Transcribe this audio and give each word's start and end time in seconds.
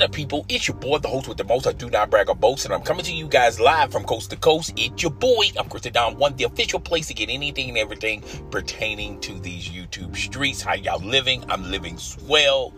What 0.00 0.08
up, 0.08 0.12
people? 0.14 0.46
It's 0.48 0.66
your 0.66 0.78
boy, 0.78 0.96
the 0.96 1.08
host 1.08 1.28
with 1.28 1.36
the 1.36 1.44
most. 1.44 1.66
I 1.66 1.72
do 1.72 1.90
not 1.90 2.08
brag 2.08 2.30
or 2.30 2.34
boast, 2.34 2.64
and 2.64 2.72
I'm 2.72 2.80
coming 2.80 3.04
to 3.04 3.12
you 3.12 3.28
guys 3.28 3.60
live 3.60 3.92
from 3.92 4.04
coast 4.04 4.30
to 4.30 4.36
coast. 4.36 4.72
It's 4.74 5.02
your 5.02 5.12
boy. 5.12 5.44
I'm 5.58 5.68
Chris 5.68 5.82
Don 5.82 6.16
One, 6.16 6.34
the 6.36 6.44
official 6.44 6.80
place 6.80 7.08
to 7.08 7.12
get 7.12 7.28
anything 7.28 7.68
and 7.68 7.76
everything 7.76 8.22
pertaining 8.50 9.20
to 9.20 9.38
these 9.40 9.68
YouTube 9.68 10.16
streets. 10.16 10.62
How 10.62 10.72
y'all 10.72 11.04
living? 11.04 11.44
I'm 11.50 11.70
living 11.70 11.98
swell. 11.98 12.72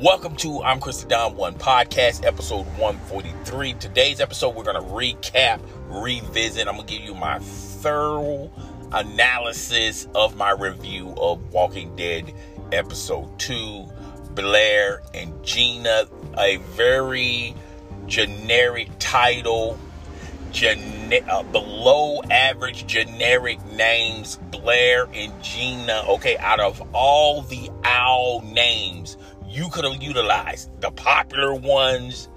Welcome 0.00 0.34
to 0.36 0.62
I'm 0.62 0.80
Chris 0.80 1.04
Don 1.04 1.36
One 1.36 1.56
podcast, 1.56 2.24
episode 2.24 2.64
143. 2.78 3.74
Today's 3.74 4.22
episode, 4.22 4.54
we're 4.54 4.64
gonna 4.64 4.80
recap, 4.80 5.60
revisit. 5.90 6.68
I'm 6.68 6.76
gonna 6.76 6.88
give 6.88 7.02
you 7.02 7.14
my 7.14 7.38
thorough 7.38 8.50
analysis 8.92 10.08
of 10.14 10.38
my 10.38 10.52
review 10.52 11.12
of 11.18 11.52
Walking 11.52 11.94
Dead 11.96 12.32
episode 12.72 13.38
2 13.38 13.88
Blair 14.36 15.02
and 15.14 15.32
Gina, 15.42 16.04
a 16.38 16.58
very 16.58 17.54
generic 18.06 18.88
title, 18.98 19.78
gene- 20.52 21.24
uh, 21.28 21.42
below 21.44 22.20
average 22.30 22.86
generic 22.86 23.64
names, 23.72 24.36
Blair 24.50 25.08
and 25.14 25.32
Gina. 25.42 26.04
Okay, 26.06 26.36
out 26.36 26.60
of 26.60 26.80
all 26.92 27.42
the 27.42 27.70
owl 27.82 28.42
names 28.42 29.16
you 29.48 29.70
could 29.70 29.84
have 29.84 30.02
utilized, 30.02 30.70
the 30.82 30.90
popular 30.90 31.54
ones, 31.54 32.28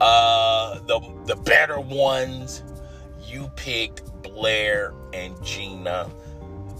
uh, 0.00 0.80
the 0.88 1.00
the 1.26 1.36
better 1.36 1.78
ones, 1.80 2.64
you 3.26 3.48
picked 3.54 4.02
Blair 4.22 4.92
and 5.12 5.40
Gina 5.44 6.10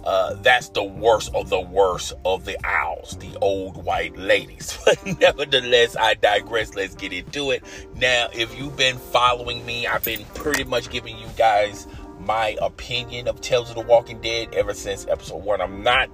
uh, 0.05 0.35
that's 0.43 0.69
the 0.69 0.85
worst 0.85 1.35
of 1.35 1.49
the 1.49 1.61
worst 1.61 2.13
of 2.25 2.45
the 2.45 2.59
owls, 2.67 3.17
the 3.19 3.37
old 3.41 3.83
white 3.85 4.17
ladies. 4.17 4.79
But 4.85 5.19
nevertheless, 5.19 5.97
I 5.97 6.15
digress. 6.15 6.75
Let's 6.75 6.95
get 6.95 7.13
into 7.13 7.51
it. 7.53 7.65
Now, 7.97 8.29
if 8.35 8.57
you've 8.59 8.77
been 8.77 8.99
following 8.99 9.65
me, 9.65 9.87
I've 9.87 10.05
been 10.05 10.25
pretty 10.35 10.65
much 10.65 10.91
giving 10.91 11.19
you 11.19 11.27
guys 11.37 11.87
my 12.21 12.57
opinion 12.61 13.29
of 13.29 13.41
Tales 13.41 13.71
of 13.71 13.77
the 13.77 13.83
Walking 13.83 14.21
Dead 14.21 14.55
ever 14.55 14.75
since 14.75 15.07
episode 15.07 15.43
one. 15.43 15.61
I'm 15.63 15.83
not 15.83 16.11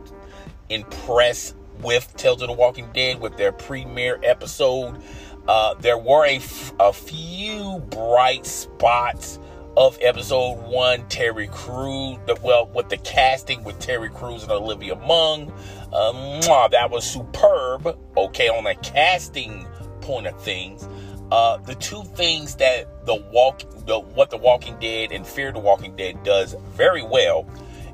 impressed 0.68 1.56
with 1.80 2.16
Tales 2.16 2.42
of 2.42 2.48
the 2.48 2.55
Walking 2.55 2.88
Dead 2.92 3.20
with 3.20 3.36
their 3.36 3.52
premiere 3.52 4.20
episode. 4.22 5.00
Uh, 5.48 5.74
there 5.74 5.98
were 5.98 6.24
a, 6.27 6.36
f- 6.36 6.72
a 6.78 6.92
few 6.92 7.80
bright 7.91 8.46
spots 8.46 9.41
of 9.76 9.98
episode 10.00 10.62
one, 10.66 11.06
Terry 11.08 11.48
Crews. 11.48 12.18
The, 12.26 12.36
well, 12.42 12.66
with 12.66 12.88
the 12.88 12.96
casting 12.98 13.64
with 13.64 13.78
Terry 13.78 14.10
Crews 14.10 14.42
and 14.42 14.52
Olivia 14.52 14.96
Munn, 14.96 15.52
um, 15.92 16.40
that 16.70 16.88
was 16.90 17.04
superb. 17.04 17.98
Okay, 18.16 18.48
on 18.48 18.66
a 18.66 18.74
casting 18.77 19.66
point 20.00 20.27
of 20.27 20.40
things, 20.40 20.88
uh, 21.30 21.58
the 21.58 21.74
two 21.77 22.02
things 22.02 22.56
that 22.56 23.06
the 23.06 23.14
walk, 23.32 23.60
the, 23.86 23.98
what 24.00 24.30
the 24.30 24.36
Walking 24.36 24.78
Dead 24.80 25.12
and 25.12 25.27
Fear 25.27 25.52
the 25.52 25.58
Walking 25.58 25.94
Dead 25.96 26.22
does 26.24 26.55
very 26.70 27.02
well 27.02 27.46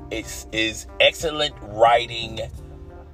is 0.09 0.47
is 0.51 0.87
excellent 0.99 1.53
writing 1.61 2.39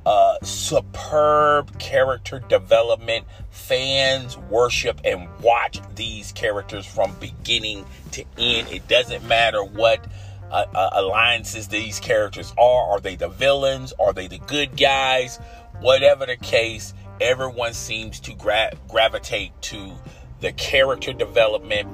uh, 0.06 0.38
superb 0.44 1.78
character 1.80 2.40
development. 2.40 3.26
Fans 3.50 4.38
worship 4.38 5.00
and 5.06 5.28
watch 5.40 5.80
these 5.96 6.32
characters 6.32 6.86
from 6.86 7.16
beginning 7.20 7.86
to 8.12 8.22
end. 8.38 8.68
It 8.70 8.88
doesn't 8.88 9.26
matter 9.28 9.64
what 9.64 10.06
uh, 10.52 10.66
uh, 10.74 10.90
alliances 10.94 11.68
these 11.68 12.00
characters 12.00 12.54
are. 12.58 12.92
Are 12.92 13.00
they 13.00 13.16
the 13.16 13.30
villains? 13.30 13.94
Are 14.00 14.14
they 14.14 14.28
the 14.28 14.40
good 14.40 14.76
guys? 14.78 15.38
Whatever 15.80 16.26
the 16.26 16.38
case, 16.38 16.94
everyone 17.22 17.74
seems 17.74 18.20
to 18.22 18.34
gra- 18.34 18.74
gravitate 18.88 19.60
to 19.64 19.94
the 20.42 20.52
character 20.54 21.14
development 21.14 21.88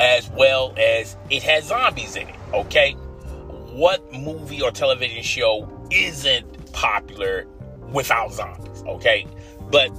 as 0.00 0.28
well 0.30 0.74
as 0.76 1.16
it 1.30 1.42
has 1.44 1.66
zombies 1.66 2.16
in 2.16 2.28
it. 2.28 2.34
Okay, 2.52 2.92
what 2.92 4.12
movie 4.12 4.60
or 4.60 4.70
television 4.70 5.22
show 5.22 5.68
isn't 5.90 6.51
popular 6.72 7.46
without 7.92 8.32
zombies, 8.32 8.82
okay? 8.86 9.26
But 9.70 9.90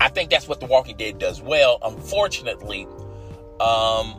I 0.00 0.08
think 0.08 0.30
that's 0.30 0.48
what 0.48 0.60
The 0.60 0.66
Walking 0.66 0.96
Dead 0.96 1.18
does 1.18 1.40
well. 1.40 1.78
Unfortunately, 1.82 2.86
um, 3.60 4.14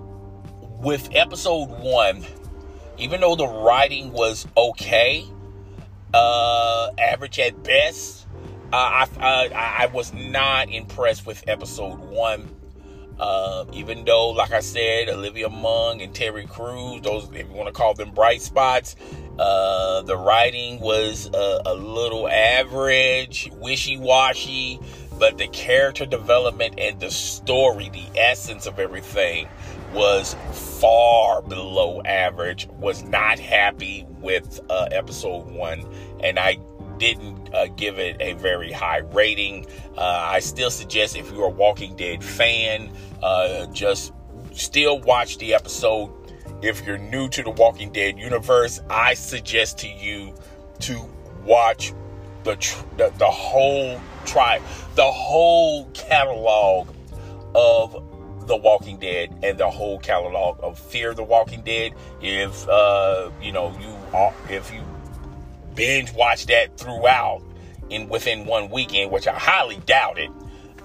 with 0.82 1.10
episode 1.14 1.70
one, 1.70 2.26
even 2.98 3.22
though 3.22 3.36
the 3.36 3.48
writing 3.48 4.12
was 4.12 4.48
okay, 4.56 5.26
uh, 6.14 6.90
average 6.98 7.40
at 7.40 7.62
best, 7.64 8.26
uh, 8.72 8.76
I, 8.76 9.08
I, 9.20 9.84
I 9.84 9.86
was 9.88 10.14
not 10.14 10.70
impressed 10.70 11.26
with 11.26 11.44
episode 11.48 12.00
one. 12.00 12.50
Uh, 13.20 13.64
even 13.72 14.04
though, 14.04 14.30
like 14.32 14.52
I 14.52 14.60
said, 14.60 15.08
Olivia 15.08 15.50
Munn 15.50 16.02
and 16.02 16.14
Terry 16.14 16.46
Crews, 16.46 17.02
those 17.02 17.30
if 17.34 17.48
you 17.48 17.54
want 17.54 17.68
to 17.68 17.74
call 17.74 17.94
them 17.94 18.12
bright 18.12 18.42
spots, 18.42 18.98
uh, 19.40 20.02
the 20.04 20.18
writing 20.18 20.80
was 20.80 21.30
uh, 21.34 21.62
a 21.66 21.74
little 21.74 22.28
average, 22.28 23.50
wishy 23.56 23.98
washy, 23.98 24.80
but 25.18 25.38
the 25.38 25.48
character 25.48 26.06
development 26.06 26.76
and 26.78 27.00
the 27.00 27.12
story, 27.12 27.90
the 27.90 28.20
essence 28.20 28.66
of 28.66 28.80
everything, 28.80 29.48
was 29.94 30.36
far 30.80 31.42
below 31.42 32.02
average. 32.04 32.68
Was 32.80 33.04
not 33.04 33.40
happy 33.40 34.06
with 34.22 34.60
uh, 34.70 34.88
episode 34.92 35.50
one, 35.52 35.86
and 36.22 36.38
I 36.38 36.58
didn't 36.98 37.54
uh, 37.54 37.68
give 37.68 38.00
it 38.00 38.18
a 38.20 38.34
very 38.34 38.72
high 38.72 39.00
rating. 39.00 39.66
Uh, 39.98 40.02
I 40.02 40.40
still 40.40 40.72
suggest 40.72 41.16
if 41.16 41.32
you're 41.32 41.48
a 41.48 41.50
Walking 41.50 41.96
Dead 41.96 42.24
fan, 42.24 42.92
uh, 43.22 43.66
just 43.68 44.14
still 44.54 45.00
watch 45.02 45.38
the 45.38 45.54
episode. 45.54 46.12
If 46.62 46.86
you're 46.86 46.98
new 46.98 47.28
to 47.30 47.44
the 47.44 47.52
Walking 47.52 47.92
Dead 47.92 48.18
universe, 48.18 48.80
I 48.90 49.14
suggest 49.14 49.78
to 49.80 49.88
you 49.88 50.34
to 50.82 51.02
watch 51.44 51.94
the 52.44 52.56
the, 52.98 53.12
the 53.18 53.30
whole 53.30 54.00
try 54.26 54.62
the 54.96 55.12
whole 55.12 55.86
catalog 55.94 56.88
of 57.54 58.02
the 58.48 58.56
Walking 58.56 58.98
Dead 58.98 59.38
and 59.44 59.58
the 59.58 59.70
whole 59.70 60.00
catalog 60.00 60.60
of 60.62 60.80
Fear 60.80 61.14
the 61.14 61.24
Walking 61.24 61.62
Dead. 61.62 61.94
If 62.22 62.68
uh, 62.68 63.32
you 63.42 63.52
know 63.52 63.76
you 63.80 63.96
are, 64.14 64.34
if 64.50 64.74
you 64.74 64.82
binge 65.76 66.14
watch 66.14 66.46
that 66.48 66.78
throughout 66.78 67.42
in 67.90 68.08
within 68.10 68.46
one 68.46 68.70
weekend, 68.70 69.12
which 69.12 69.28
I 69.28 69.38
highly 69.38 69.78
doubt 69.86 70.18
it. 70.18 70.32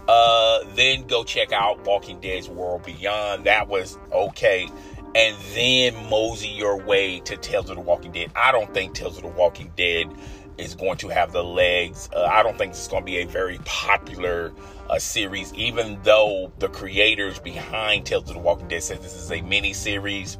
Uh, 0.09 0.65
then 0.75 1.07
go 1.07 1.23
check 1.23 1.53
out 1.53 1.87
Walking 1.87 2.19
Dead's 2.21 2.49
World 2.49 2.85
Beyond. 2.85 3.45
That 3.45 3.69
was 3.69 3.97
okay. 4.11 4.69
And 5.15 5.37
then 5.55 6.09
mosey 6.09 6.49
your 6.49 6.77
way 6.77 7.21
to 7.21 7.37
Tales 7.37 7.69
of 7.69 7.77
the 7.77 7.83
Walking 7.83 8.13
Dead. 8.13 8.31
I 8.37 8.53
don't 8.53 8.73
think 8.73 8.95
Tales 8.95 9.17
of 9.17 9.25
the 9.25 9.29
Walking 9.29 9.73
Dead 9.77 10.09
is 10.57 10.75
going 10.75 10.99
to 10.99 11.09
have 11.09 11.33
the 11.33 11.43
legs. 11.43 12.09
Uh, 12.15 12.25
I 12.25 12.43
don't 12.43 12.57
think 12.57 12.71
it's 12.71 12.87
going 12.87 13.03
to 13.03 13.07
be 13.07 13.19
a 13.19 13.25
very 13.25 13.59
popular 13.65 14.53
uh, 14.89 14.99
series, 14.99 15.53
even 15.55 15.99
though 16.03 16.53
the 16.59 16.69
creators 16.69 17.39
behind 17.39 18.07
Tales 18.07 18.29
of 18.29 18.35
the 18.35 18.41
Walking 18.41 18.69
Dead 18.69 18.83
said 18.83 19.03
this 19.03 19.17
is 19.17 19.33
a 19.33 19.41
mini 19.41 19.73
series, 19.73 20.39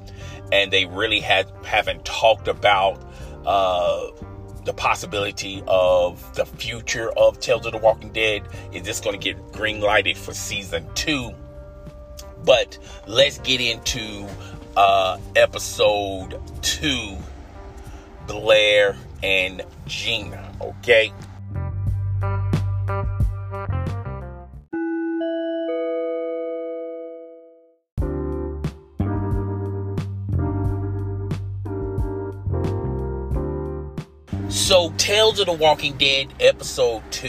and 0.53 0.71
they 0.71 0.85
really 0.85 1.21
had 1.21 1.51
haven't 1.65 2.05
talked 2.05 2.47
about 2.49 3.03
uh, 3.47 4.09
the 4.65 4.75
possibility 4.75 5.63
of 5.67 6.35
the 6.35 6.45
future 6.45 7.11
of 7.17 7.41
Tales 7.41 7.67
of 7.67 7.73
the 7.73 7.79
Walking 7.79 8.13
Dead. 8.13 8.43
Is 8.73 8.83
this 8.83 9.01
going 9.01 9.19
to 9.19 9.25
get 9.25 9.53
green 9.53 9.81
lighted 9.81 10.17
for 10.17 10.35
season 10.35 10.87
two? 10.95 11.35
But 12.45 12.79
let's 13.07 13.39
get 13.39 13.61
into 13.61 14.27
uh, 14.77 15.19
episode 15.37 16.41
two 16.63 17.17
Blair 18.27 18.97
and 19.23 19.63
Gina, 19.87 20.53
okay? 20.61 21.13
So, 34.49 34.93
Tales 34.97 35.41
of 35.41 35.47
the 35.47 35.53
Walking 35.53 35.97
Dead, 35.97 36.33
episode 36.39 37.03
2, 37.11 37.29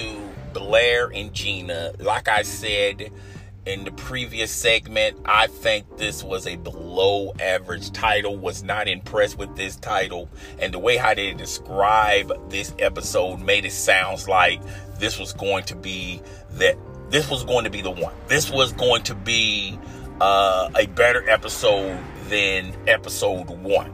Blair 0.54 1.12
and 1.12 1.34
Gina. 1.34 1.94
Like 1.98 2.28
I 2.28 2.44
said 2.44 3.12
in 3.66 3.84
the 3.84 3.92
previous 3.92 4.52
segment, 4.52 5.20
I 5.26 5.48
think 5.48 5.98
this 5.98 6.24
was 6.24 6.48
a 6.48 6.56
below 6.56 7.34
average 7.40 7.92
title. 7.92 8.36
Was 8.36 8.64
not 8.64 8.88
impressed 8.88 9.38
with 9.38 9.56
this 9.56 9.76
title. 9.76 10.30
And 10.60 10.74
the 10.74 10.80
way 10.80 10.98
how 10.98 11.14
they 11.14 11.34
describe 11.34 12.50
this 12.50 12.74
episode 12.80 13.40
made 13.40 13.66
it 13.66 13.72
sounds 13.72 14.28
like 14.28 14.62
this 14.98 15.20
was 15.20 15.34
going 15.34 15.64
to 15.66 15.76
be 15.76 16.22
that 16.54 16.78
this 17.10 17.30
was 17.30 17.44
going 17.44 17.66
to 17.66 17.70
be 17.70 17.82
the 17.82 17.92
one. 17.92 18.14
This 18.28 18.50
was 18.50 18.72
going 18.74 19.04
to 19.04 19.16
be 19.16 19.78
uh, 20.20 20.70
a 20.76 20.88
better 20.88 21.30
episode 21.30 22.00
than 22.30 22.74
episode 22.88 23.50
one. 23.50 23.92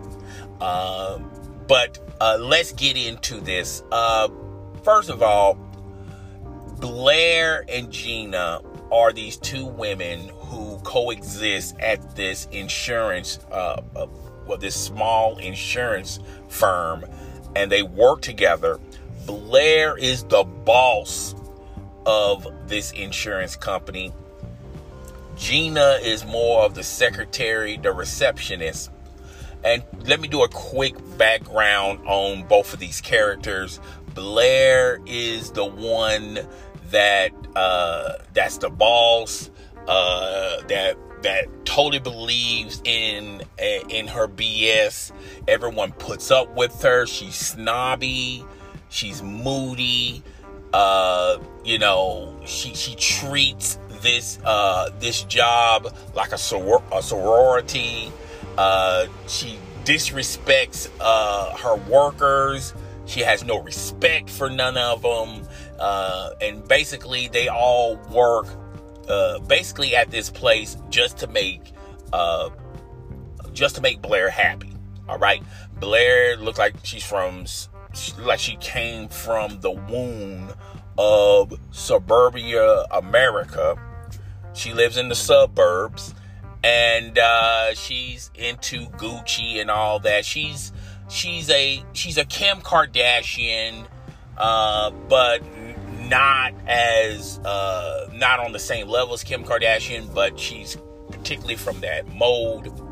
Um, 0.62 1.30
but 1.68 2.00
uh, 2.22 2.38
let's 2.40 2.72
get 2.72 2.96
into 2.96 3.42
this. 3.42 3.84
Uh, 3.92 4.30
first 4.84 5.10
of 5.10 5.22
all, 5.22 5.56
Blair 6.80 7.66
and 7.68 7.92
Gina 7.92 8.62
are 8.92 9.12
these 9.12 9.38
two 9.38 9.66
women 9.66 10.30
who 10.30 10.78
coexist 10.84 11.78
at 11.80 12.16
this 12.16 12.48
insurance, 12.52 13.40
uh, 13.52 13.82
uh, 13.96 14.08
well, 14.46 14.58
this 14.58 14.76
small 14.76 15.38
insurance 15.38 16.20
firm, 16.48 17.06
and 17.56 17.72
they 17.72 17.84
work 17.84 18.22
together. 18.22 18.80
Blair 19.26 19.98
is 19.98 20.24
the 20.24 20.44
boss 20.44 21.36
of 22.06 22.48
this 22.68 22.92
insurance 22.92 23.56
company. 23.56 24.14
Gina 25.36 26.00
is 26.02 26.26
more 26.26 26.64
of 26.64 26.74
the 26.74 26.84
secretary, 26.84 27.78
the 27.78 27.92
receptionist. 27.92 28.90
And 29.64 29.84
let 30.06 30.22
me 30.22 30.28
do 30.28 30.44
a 30.44 30.50
quick 30.50 30.96
background 31.18 32.00
on 32.08 32.48
both 32.48 32.74
of 32.74 32.80
these 32.80 33.02
characters. 33.02 33.80
Blair 34.14 35.00
is 35.06 35.52
the 35.52 35.66
one 35.66 36.40
that 36.92 37.32
uh, 37.56 38.14
that's 38.34 38.58
the 38.58 38.70
boss 38.70 39.50
uh, 39.88 40.62
that 40.68 40.98
that 41.24 41.66
totally 41.66 42.00
believes 42.00 42.82
in 42.86 43.42
in 43.90 44.08
her 44.08 44.28
BS. 44.28 45.12
Everyone 45.48 45.92
puts 45.94 46.32
up 46.32 46.56
with 46.56 46.82
her. 46.82 47.06
She's 47.06 47.36
snobby. 47.36 48.46
She's 48.90 49.22
moody. 49.22 50.24
Uh, 50.74 51.40
you 51.64 51.80
know, 51.80 52.40
she 52.46 52.74
she 52.76 52.96
treats 52.96 53.80
this 54.02 54.40
uh, 54.44 54.90
this 55.00 55.24
job 55.24 55.94
like 56.16 56.32
a, 56.32 56.36
soror- 56.36 56.84
a 56.92 57.02
sorority. 57.02 58.12
Uh, 58.58 59.08
she 59.28 59.58
disrespects 59.86 60.90
uh, 61.00 61.56
her 61.58 61.76
workers. 61.90 62.74
She 63.08 63.22
has 63.22 63.44
no 63.44 63.62
respect 63.62 64.30
for 64.30 64.50
none 64.50 64.78
of 64.78 65.02
them. 65.02 65.48
Uh, 65.80 66.32
and 66.42 66.68
basically, 66.68 67.28
they 67.30 67.48
all 67.48 67.96
work 68.12 68.48
uh, 69.08 69.40
basically 69.40 69.96
at 69.96 70.12
this 70.12 70.30
place 70.30 70.78
just 70.90 71.18
to 71.20 71.28
make 71.28 71.74
uh, 72.14 72.50
just 73.54 73.76
to 73.76 73.82
make 73.82 74.02
Blair 74.02 74.30
happy. 74.30 74.74
All 75.08 75.18
right, 75.18 75.42
Blair 75.80 76.38
looks 76.38 76.60
like 76.60 76.76
she's 76.84 77.04
from 77.04 77.46
like 78.20 78.40
she 78.40 78.58
came 78.58 79.08
from 79.08 79.60
the 79.62 79.72
womb 79.72 80.54
of 80.98 81.54
suburbia 81.72 82.86
America. 82.92 83.76
She 84.54 84.74
lives 84.74 84.98
in 84.98 85.10
the 85.10 85.16
suburbs 85.16 86.14
and 86.64 87.18
uh, 87.18 87.74
she's 87.76 88.32
into 88.36 88.88
Gucci 88.88 89.62
and 89.62 89.70
all 89.70 90.00
that. 90.00 90.26
She's 90.26 90.72
she's 91.10 91.50
a 91.50 91.84
she's 91.94 92.18
a 92.18 92.26
Kim 92.26 92.60
Kardashian, 92.62 93.86
uh, 94.38 94.92
but 95.10 95.42
not 96.10 96.54
as 96.68 97.40
uh, 97.40 98.10
not 98.14 98.40
on 98.40 98.52
the 98.52 98.60
same 98.60 98.88
level 98.88 99.14
as 99.14 99.24
Kim 99.24 99.44
Kardashian, 99.44 100.14
but 100.14 100.40
she's 100.40 100.78
particularly 101.12 101.56
from 101.56 101.80
that 101.82 102.08
mold. 102.14 102.84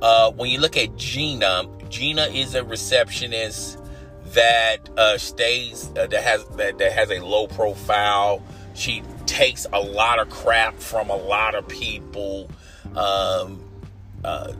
Uh, 0.00 0.32
when 0.32 0.50
you 0.50 0.58
look 0.58 0.76
at 0.76 0.96
Gina, 0.96 1.64
Gina 1.88 2.22
is 2.22 2.54
a 2.54 2.64
receptionist 2.64 3.78
that 4.26 4.78
uh, 4.96 5.18
stays 5.18 5.90
uh, 5.96 6.06
that 6.06 6.22
has 6.22 6.44
that, 6.56 6.78
that 6.78 6.92
has 6.92 7.10
a 7.10 7.20
low 7.20 7.46
profile. 7.46 8.42
She 8.74 9.02
takes 9.26 9.66
a 9.72 9.80
lot 9.80 10.18
of 10.18 10.30
crap 10.30 10.78
from 10.78 11.10
a 11.10 11.16
lot 11.16 11.54
of 11.54 11.68
people. 11.68 12.50
Um, 12.96 13.68
uh, 14.24 14.52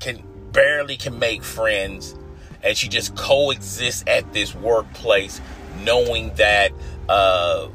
can 0.00 0.22
barely 0.52 0.96
can 0.96 1.18
make 1.18 1.42
friends, 1.42 2.14
and 2.62 2.76
she 2.76 2.88
just 2.88 3.16
coexists 3.16 4.04
at 4.06 4.32
this 4.32 4.54
workplace, 4.54 5.40
knowing 5.82 6.34
that 6.34 6.72
uh, 7.08 7.68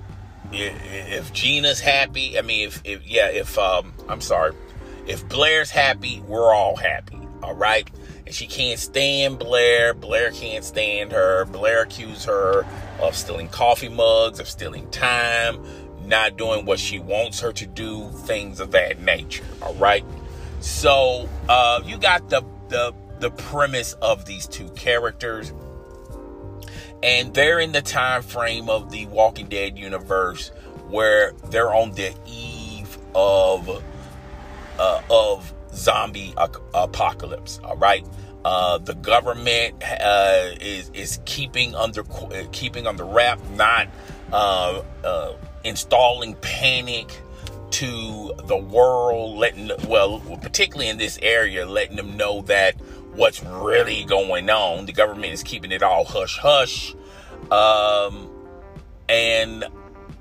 if 0.51 1.33
Gina's 1.33 1.79
happy, 1.79 2.37
I 2.37 2.41
mean, 2.41 2.67
if, 2.67 2.81
if 2.83 3.07
yeah, 3.07 3.29
if 3.29 3.57
um, 3.57 3.93
I'm 4.07 4.21
sorry, 4.21 4.53
if 5.07 5.27
Blair's 5.27 5.71
happy, 5.71 6.21
we're 6.27 6.53
all 6.53 6.75
happy. 6.75 7.19
All 7.43 7.53
right 7.53 7.89
and 8.25 8.33
she 8.33 8.47
can't 8.47 8.79
stand 8.79 9.39
Blair. 9.39 9.93
Blair 9.93 10.31
can't 10.31 10.63
stand 10.63 11.11
her. 11.11 11.45
Blair 11.45 11.83
accuses 11.83 12.25
her 12.25 12.65
of 12.99 13.15
stealing 13.15 13.49
coffee 13.49 13.89
mugs, 13.89 14.39
of 14.39 14.47
stealing 14.47 14.89
time, 14.89 15.63
not 16.05 16.37
doing 16.37 16.65
what 16.65 16.79
she 16.79 16.99
wants 16.99 17.39
her 17.41 17.51
to 17.53 17.65
do, 17.65 18.09
things 18.09 18.59
of 18.59 18.71
that 18.71 18.99
nature. 19.01 19.43
All 19.61 19.75
right. 19.75 20.05
So 20.59 21.29
uh, 21.47 21.81
you 21.85 21.97
got 21.97 22.29
the 22.29 22.41
the 22.69 22.93
the 23.19 23.31
premise 23.31 23.93
of 23.93 24.25
these 24.25 24.47
two 24.47 24.69
characters, 24.71 25.53
and 27.01 27.33
they're 27.33 27.59
in 27.59 27.71
the 27.71 27.81
time 27.81 28.21
frame 28.21 28.69
of 28.69 28.91
the 28.91 29.05
Walking 29.07 29.47
Dead 29.47 29.77
universe 29.77 30.51
where 30.89 31.33
they're 31.49 31.73
on 31.73 31.91
the 31.91 32.13
eve 32.25 32.97
of 33.13 33.83
uh, 34.79 35.01
of 35.09 35.53
zombie 35.73 36.33
apocalypse. 36.73 37.59
All 37.63 37.77
right. 37.77 38.05
Uh, 38.43 38.77
the 38.77 38.93
government 38.93 39.81
uh, 39.83 40.51
is 40.61 40.91
is 40.93 41.19
keeping 41.25 41.73
under 41.73 42.03
keeping 42.51 42.85
under 42.85 43.03
wrap, 43.03 43.39
not 43.51 43.87
uh, 44.31 44.83
uh, 45.03 45.33
installing 45.63 46.35
panic 46.35 47.09
to 47.75 48.33
the 48.45 48.55
world, 48.55 49.37
letting 49.37 49.69
well, 49.87 50.19
particularly 50.41 50.89
in 50.89 50.97
this 50.97 51.19
area, 51.21 51.65
letting 51.65 51.97
them 51.97 52.15
know 52.15 52.41
that 52.43 52.75
what's 53.13 53.43
really 53.43 54.05
going 54.05 54.49
on. 54.49 54.85
The 54.85 54.93
government 54.93 55.33
is 55.33 55.43
keeping 55.43 55.71
it 55.71 55.83
all 55.83 56.05
hush 56.05 56.37
hush, 56.37 56.95
um, 57.51 58.29
and 59.09 59.65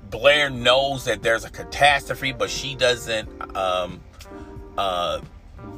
Blair 0.09 0.49
knows 0.49 1.05
that 1.05 1.23
there's 1.23 1.45
a 1.45 1.49
catastrophe, 1.49 2.33
but 2.33 2.49
she 2.49 2.75
doesn't. 2.75 3.29
Um, 3.55 4.01
uh, 4.77 5.21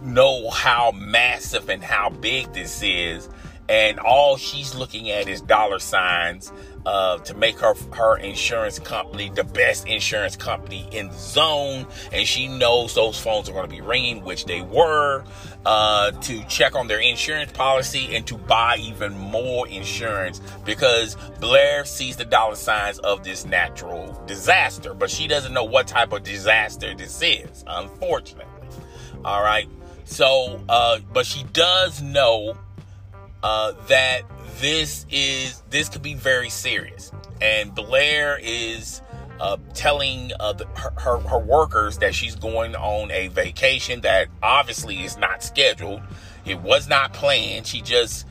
know 0.03 0.49
how 0.49 0.91
massive 0.91 1.69
and 1.69 1.83
how 1.83 2.09
big 2.09 2.51
this 2.53 2.81
is 2.83 3.29
and 3.69 3.99
all 3.99 4.37
she's 4.37 4.73
looking 4.75 5.09
at 5.11 5.27
is 5.27 5.41
dollar 5.41 5.79
signs 5.79 6.51
uh, 6.85 7.17
to 7.19 7.33
make 7.33 7.59
her 7.59 7.73
her 7.93 8.17
insurance 8.17 8.79
company 8.79 9.29
the 9.29 9.43
best 9.43 9.85
insurance 9.87 10.37
company 10.37 10.87
in 10.91 11.09
the 11.09 11.15
zone. 11.15 11.85
And 12.13 12.25
she 12.25 12.47
knows 12.47 12.95
those 12.95 13.19
phones 13.19 13.49
are 13.49 13.51
going 13.51 13.69
to 13.69 13.75
be 13.75 13.81
ringing 13.81 14.23
which 14.23 14.45
they 14.45 14.61
were 14.61 15.25
uh, 15.65 16.11
to 16.11 16.43
check 16.45 16.75
on 16.75 16.87
their 16.87 17.01
insurance 17.01 17.51
policy 17.51 18.15
and 18.15 18.25
to 18.27 18.37
buy 18.37 18.77
even 18.79 19.17
more 19.17 19.67
insurance 19.67 20.39
because 20.63 21.17
blair 21.41 21.83
sees 21.83 22.15
the 22.15 22.23
dollar 22.23 22.55
signs 22.55 22.99
of 22.99 23.23
this 23.25 23.45
natural 23.45 24.23
disaster 24.25 24.93
but 24.93 25.09
she 25.09 25.27
doesn't 25.27 25.53
know 25.53 25.65
what 25.65 25.87
type 25.87 26.13
of 26.13 26.23
disaster 26.23 26.95
this 26.95 27.21
is 27.21 27.65
unfortunately. 27.67 28.45
All 29.25 29.43
right. 29.43 29.67
So, 30.05 30.61
uh, 30.69 30.99
but 31.11 31.25
she 31.25 31.43
does 31.51 32.01
know 32.01 32.57
uh, 33.43 33.73
that 33.87 34.21
this 34.59 35.05
is 35.09 35.61
this 35.69 35.89
could 35.89 36.01
be 36.01 36.13
very 36.13 36.49
serious, 36.49 37.11
and 37.41 37.73
Blair 37.75 38.39
is 38.41 39.01
uh, 39.39 39.57
telling 39.73 40.31
uh, 40.39 40.53
the, 40.53 40.65
her, 40.75 41.19
her, 41.19 41.37
workers 41.37 41.99
that 41.99 42.15
she's 42.15 42.35
going 42.35 42.75
on 42.75 43.11
a 43.11 43.27
vacation 43.27 44.01
that 44.01 44.27
obviously 44.41 45.03
is 45.03 45.17
not 45.17 45.43
scheduled. 45.43 46.01
It 46.45 46.59
was 46.61 46.87
not 46.87 47.13
planned. 47.13 47.67
She 47.67 47.81
just 47.81 48.25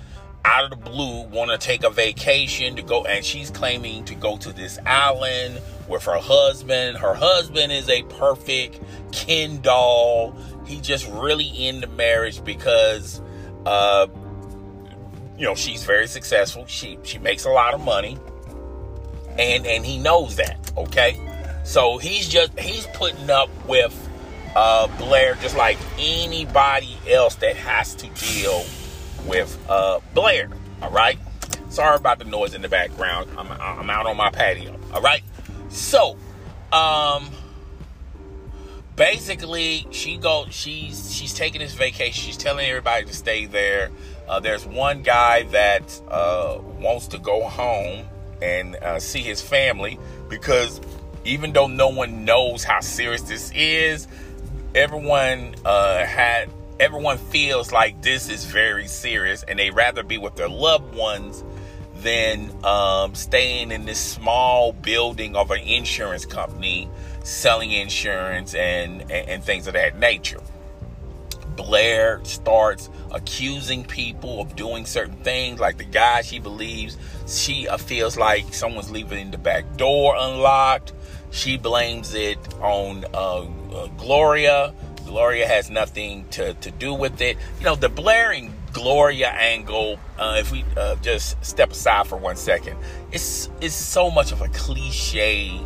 out 0.47 0.65
of 0.65 0.71
the 0.71 0.77
blue 0.77 1.23
want 1.27 1.51
to 1.51 1.59
take 1.59 1.83
a 1.83 1.91
vacation 1.91 2.77
to 2.77 2.83
go 2.83 3.05
and 3.05 3.25
she's 3.25 3.51
claiming 3.51 4.05
to 4.05 4.15
go 4.15 4.37
to 4.37 4.53
this 4.53 4.79
island 4.87 5.61
with 5.89 6.05
her 6.05 6.21
husband 6.21 6.97
her 6.97 7.15
husband 7.15 7.73
is 7.73 7.89
a 7.89 8.05
perfect 8.05 8.81
ken 9.11 9.61
doll 9.61 10.37
he 10.65 10.81
just 10.81 11.11
really 11.11 11.67
into 11.67 11.89
marriage 11.89 12.45
because 12.45 13.21
uh 13.67 14.07
you 15.39 15.45
know 15.45 15.55
she's 15.55 15.85
very 15.85 16.07
successful. 16.07 16.67
She 16.67 16.99
she 17.03 17.19
makes 17.19 17.45
a 17.45 17.51
lot 17.51 17.75
of 17.75 17.81
money. 17.81 18.19
And 19.39 19.67
and 19.67 19.85
he 19.85 19.99
knows 19.99 20.37
that 20.37 20.73
okay? 20.77 21.21
So 21.65 21.99
he's 21.99 22.29
just 22.29 22.59
he's 22.59 22.87
putting 22.89 23.29
up 23.31 23.51
with 23.67 23.95
uh 24.55 24.87
blair 24.99 25.35
just 25.37 25.57
like 25.57 25.77
anybody 25.99 26.97
else 27.11 27.35
that 27.37 27.57
has 27.57 27.95
to 27.97 28.09
deal 28.09 28.65
with 29.27 29.59
uh 29.69 30.01
blair 30.15 30.49
all 30.81 30.91
right? 30.91 31.19
Sorry 31.69 31.97
about 31.97 32.19
the 32.19 32.25
noise 32.25 32.55
in 32.55 32.63
the 32.63 32.69
background. 32.69 33.29
I'm, 33.37 33.51
I'm 33.53 33.91
out 33.91 34.07
on 34.07 34.17
my 34.17 34.31
patio 34.31 34.79
all 34.93 35.03
right? 35.03 35.23
So 35.69 36.17
um 36.73 37.29
basically 38.95 39.87
she 39.91 40.17
go 40.17 40.47
she's 40.49 41.15
she's 41.15 41.35
taking 41.35 41.61
this 41.61 41.75
vacation. 41.75 42.25
She's 42.25 42.39
telling 42.39 42.67
everybody 42.67 43.05
to 43.05 43.13
stay 43.13 43.45
there 43.45 43.91
uh, 44.29 44.41
there's 44.41 44.67
one 44.67 45.03
guy 45.03 45.45
that 45.45 46.01
uh, 46.09 46.59
wants 46.81 47.09
to 47.09 47.19
go 47.19 47.45
home 47.45 48.07
and 48.43 48.77
uh, 48.77 48.99
see 49.01 49.23
his 49.23 49.41
family 49.41 49.99
because 50.29 50.81
even 51.25 51.53
though 51.53 51.67
no 51.67 51.89
one 51.89 52.25
knows 52.25 52.65
how 52.65 52.81
serious 52.81 53.23
this 53.23 53.51
is 53.55 54.07
everyone 54.75 55.55
uh, 55.65 56.05
had 56.05 56.51
everyone 56.79 57.17
feels 57.17 57.73
like 57.73 58.03
this 58.03 58.29
is 58.29 58.45
very 58.45 58.87
serious 58.87 59.43
and 59.45 59.59
they'd 59.59 59.71
rather 59.71 60.03
be 60.03 60.19
with 60.19 60.37
their 60.37 60.49
loved 60.49 60.95
ones 60.95 61.43
than 62.03 62.53
um, 62.63 63.15
staying 63.15 63.71
in 63.71 63.87
this 63.87 63.99
small 63.99 64.73
building 64.73 65.35
of 65.35 65.51
an 65.51 65.61
insurance 65.61 66.27
company 66.27 66.89
selling 67.23 67.73
insurance 67.73 68.55
and, 68.55 69.01
and, 69.03 69.13
and 69.13 69.45
things 69.45 69.67
of 69.67 69.73
that 69.73 69.99
nature. 69.99 70.41
Blair 71.57 72.21
starts 72.25 72.91
accusing 73.13 73.85
people 73.85 74.41
of 74.41 74.55
doing 74.57 74.87
certain 74.87 75.17
things, 75.17 75.59
like 75.61 75.79
the 75.79 75.85
guy 75.85 76.23
she 76.23 76.39
believes 76.39 76.99
she 77.27 77.67
uh, 77.69 77.77
feels 77.77 78.17
like 78.17 78.53
someone's 78.55 78.91
leaving 78.91 79.31
the 79.31 79.39
back 79.39 79.77
door 79.77 80.15
unlocked. 80.17 80.93
She 81.31 81.57
blames 81.57 82.15
it 82.15 82.39
on 82.61 83.05
uh, 83.13 83.47
uh, 83.75 83.87
Gloria. 83.99 84.75
Gloria 85.07 85.47
has 85.47 85.71
nothing 85.71 86.27
to, 86.31 86.55
to 86.55 86.71
do 86.71 86.95
with 86.95 87.21
it. 87.21 87.37
You 87.59 87.65
know, 87.65 87.77
the 87.77 87.89
Blair 87.89 88.33
and 88.33 88.53
Gloria 88.73 89.29
angle, 89.29 89.99
uh, 90.19 90.37
if 90.39 90.53
we 90.53 90.65
uh, 90.77 90.97
just 90.97 91.43
step 91.45 91.73
aside 91.73 92.07
for 92.07 92.17
one 92.17 92.37
second, 92.37 92.77
it's, 93.13 93.49
it's 93.61 93.75
so 93.75 94.11
much 94.11 94.33
of 94.33 94.43
a 94.43 94.49
cliche 94.49 95.61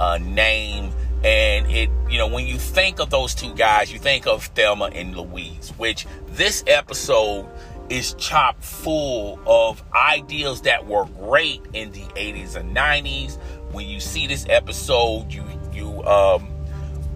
uh, 0.00 0.18
name 0.18 0.92
and 1.24 1.70
it, 1.70 1.90
you 2.08 2.18
know, 2.18 2.26
when 2.26 2.46
you 2.46 2.58
think 2.58 3.00
of 3.00 3.10
those 3.10 3.34
two 3.34 3.54
guys, 3.54 3.92
you 3.92 3.98
think 3.98 4.26
of 4.26 4.44
Thelma 4.46 4.86
and 4.86 5.16
Louise, 5.16 5.72
which 5.76 6.06
this 6.28 6.62
episode 6.66 7.46
is 7.88 8.14
chock 8.14 8.60
full 8.60 9.38
of 9.46 9.82
ideas 9.92 10.62
that 10.62 10.86
were 10.86 11.04
great 11.06 11.62
in 11.72 11.92
the 11.92 12.02
80s 12.02 12.56
and 12.56 12.76
90s. 12.76 13.38
When 13.72 13.88
you 13.88 14.00
see 14.00 14.26
this 14.26 14.46
episode, 14.48 15.32
you 15.32 15.44
you 15.72 16.02
um 16.04 16.48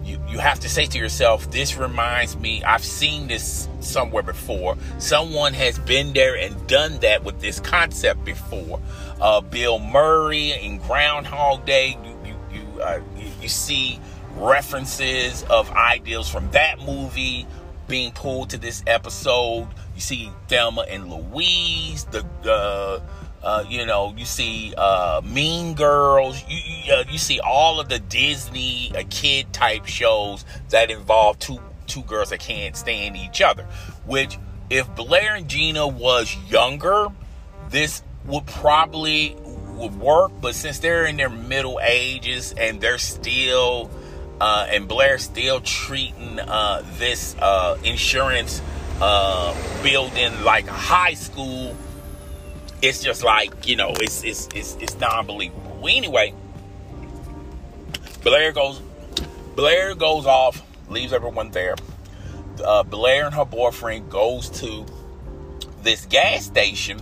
you, 0.03 0.19
you 0.27 0.39
have 0.39 0.59
to 0.61 0.69
say 0.69 0.85
to 0.85 0.97
yourself, 0.97 1.51
this 1.51 1.77
reminds 1.77 2.35
me, 2.35 2.63
I've 2.63 2.83
seen 2.83 3.27
this 3.27 3.67
somewhere 3.79 4.23
before. 4.23 4.75
Someone 4.97 5.53
has 5.53 5.77
been 5.79 6.13
there 6.13 6.35
and 6.35 6.67
done 6.67 6.97
that 6.99 7.23
with 7.23 7.39
this 7.39 7.59
concept 7.59 8.23
before. 8.25 8.79
Uh, 9.19 9.41
Bill 9.41 9.79
Murray 9.79 10.53
in 10.53 10.79
Groundhog 10.79 11.65
Day, 11.65 11.97
uh, 12.81 12.99
you 13.41 13.49
see 13.49 13.99
references 14.35 15.43
of 15.43 15.69
ideals 15.71 16.29
from 16.29 16.49
that 16.51 16.79
movie 16.79 17.45
being 17.87 18.11
pulled 18.11 18.49
to 18.51 18.57
this 18.57 18.83
episode. 18.87 19.67
You 19.95 20.01
see 20.01 20.31
Thelma 20.47 20.85
and 20.89 21.11
Louise, 21.11 22.05
the 22.05 22.25
uh, 22.45 23.01
uh, 23.43 23.65
you 23.67 23.85
know, 23.85 24.13
you 24.15 24.25
see 24.25 24.73
uh, 24.77 25.21
Mean 25.23 25.73
Girls. 25.73 26.43
You 26.47 26.59
you, 26.63 26.93
uh, 26.93 27.03
you, 27.09 27.17
see 27.17 27.39
all 27.39 27.79
of 27.79 27.89
the 27.89 27.99
Disney 27.99 28.91
uh, 28.95 29.03
kid 29.09 29.51
type 29.51 29.87
shows 29.87 30.45
that 30.69 30.91
involve 30.91 31.39
two 31.39 31.59
two 31.87 32.03
girls 32.03 32.29
that 32.29 32.39
can't 32.39 32.75
stand 32.75 33.17
each 33.17 33.41
other. 33.41 33.63
Which, 34.05 34.37
if 34.69 34.93
Blair 34.95 35.35
and 35.35 35.47
Gina 35.47 35.87
was 35.87 36.35
younger, 36.49 37.07
this 37.69 38.03
would 38.25 38.45
probably 38.45 39.35
would 39.73 39.99
work, 39.99 40.31
but 40.41 40.55
since 40.55 40.79
they're 40.79 41.05
in 41.05 41.17
their 41.17 41.29
middle 41.29 41.79
ages 41.81 42.53
and 42.57 42.79
they're 42.81 42.97
still, 42.97 43.89
uh, 44.39 44.67
and 44.69 44.87
Blair's 44.87 45.23
still 45.23 45.61
treating 45.61 46.39
uh, 46.39 46.83
this 46.97 47.35
uh, 47.39 47.77
insurance 47.83 48.61
uh, 49.01 49.55
building 49.83 50.43
like 50.43 50.67
a 50.67 50.73
high 50.73 51.13
school, 51.13 51.75
it's 52.81 53.01
just 53.03 53.23
like 53.23 53.67
you 53.67 53.75
know, 53.75 53.93
it's 53.97 54.23
it's 54.23 54.47
it's 54.55 54.75
it's 54.79 54.99
non-believable. 54.99 55.79
Well, 55.81 55.95
anyway, 55.95 56.33
Blair 58.23 58.51
goes, 58.51 58.81
Blair 59.55 59.95
goes 59.95 60.25
off, 60.25 60.61
leaves 60.89 61.13
everyone 61.13 61.51
there. 61.51 61.75
Uh, 62.63 62.83
Blair 62.83 63.25
and 63.25 63.33
her 63.33 63.45
boyfriend 63.45 64.09
goes 64.09 64.49
to 64.61 64.85
this 65.81 66.05
gas 66.05 66.45
station 66.45 67.01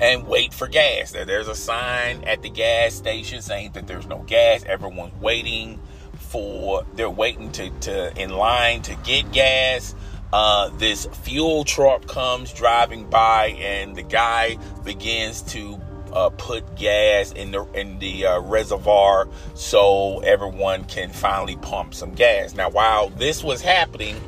and 0.00 0.26
wait 0.26 0.52
for 0.52 0.68
gas. 0.68 1.12
There's 1.12 1.48
a 1.48 1.54
sign 1.54 2.24
at 2.24 2.42
the 2.42 2.50
gas 2.50 2.94
station 2.94 3.42
saying 3.42 3.72
that 3.72 3.86
there's 3.86 4.06
no 4.06 4.18
gas. 4.18 4.64
Everyone's 4.64 5.14
waiting 5.20 5.80
for 6.16 6.84
they're 6.94 7.10
waiting 7.10 7.52
to, 7.52 7.70
to 7.70 8.20
in 8.20 8.30
line 8.30 8.82
to 8.82 8.94
get 8.96 9.32
gas. 9.32 9.94
Uh, 10.32 10.70
this 10.76 11.06
fuel 11.22 11.64
truck 11.64 12.06
comes 12.06 12.52
driving 12.52 13.08
by, 13.08 13.48
and 13.58 13.96
the 13.96 14.02
guy 14.02 14.58
begins 14.84 15.40
to 15.42 15.80
uh, 16.12 16.30
put 16.30 16.76
gas 16.76 17.32
in 17.32 17.52
the 17.52 17.64
in 17.72 17.98
the 18.00 18.26
uh, 18.26 18.40
reservoir 18.40 19.28
so 19.54 20.18
everyone 20.20 20.84
can 20.84 21.10
finally 21.10 21.56
pump 21.56 21.94
some 21.94 22.12
gas. 22.12 22.54
Now, 22.54 22.70
while 22.70 23.08
this 23.10 23.44
was 23.44 23.62
happening, 23.62 24.20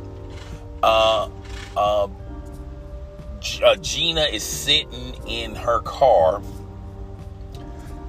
uh, 0.82 1.28
uh 3.62 3.76
Gina 3.76 4.22
is 4.22 4.42
sitting 4.42 5.14
in 5.26 5.54
her 5.54 5.80
car, 5.80 6.42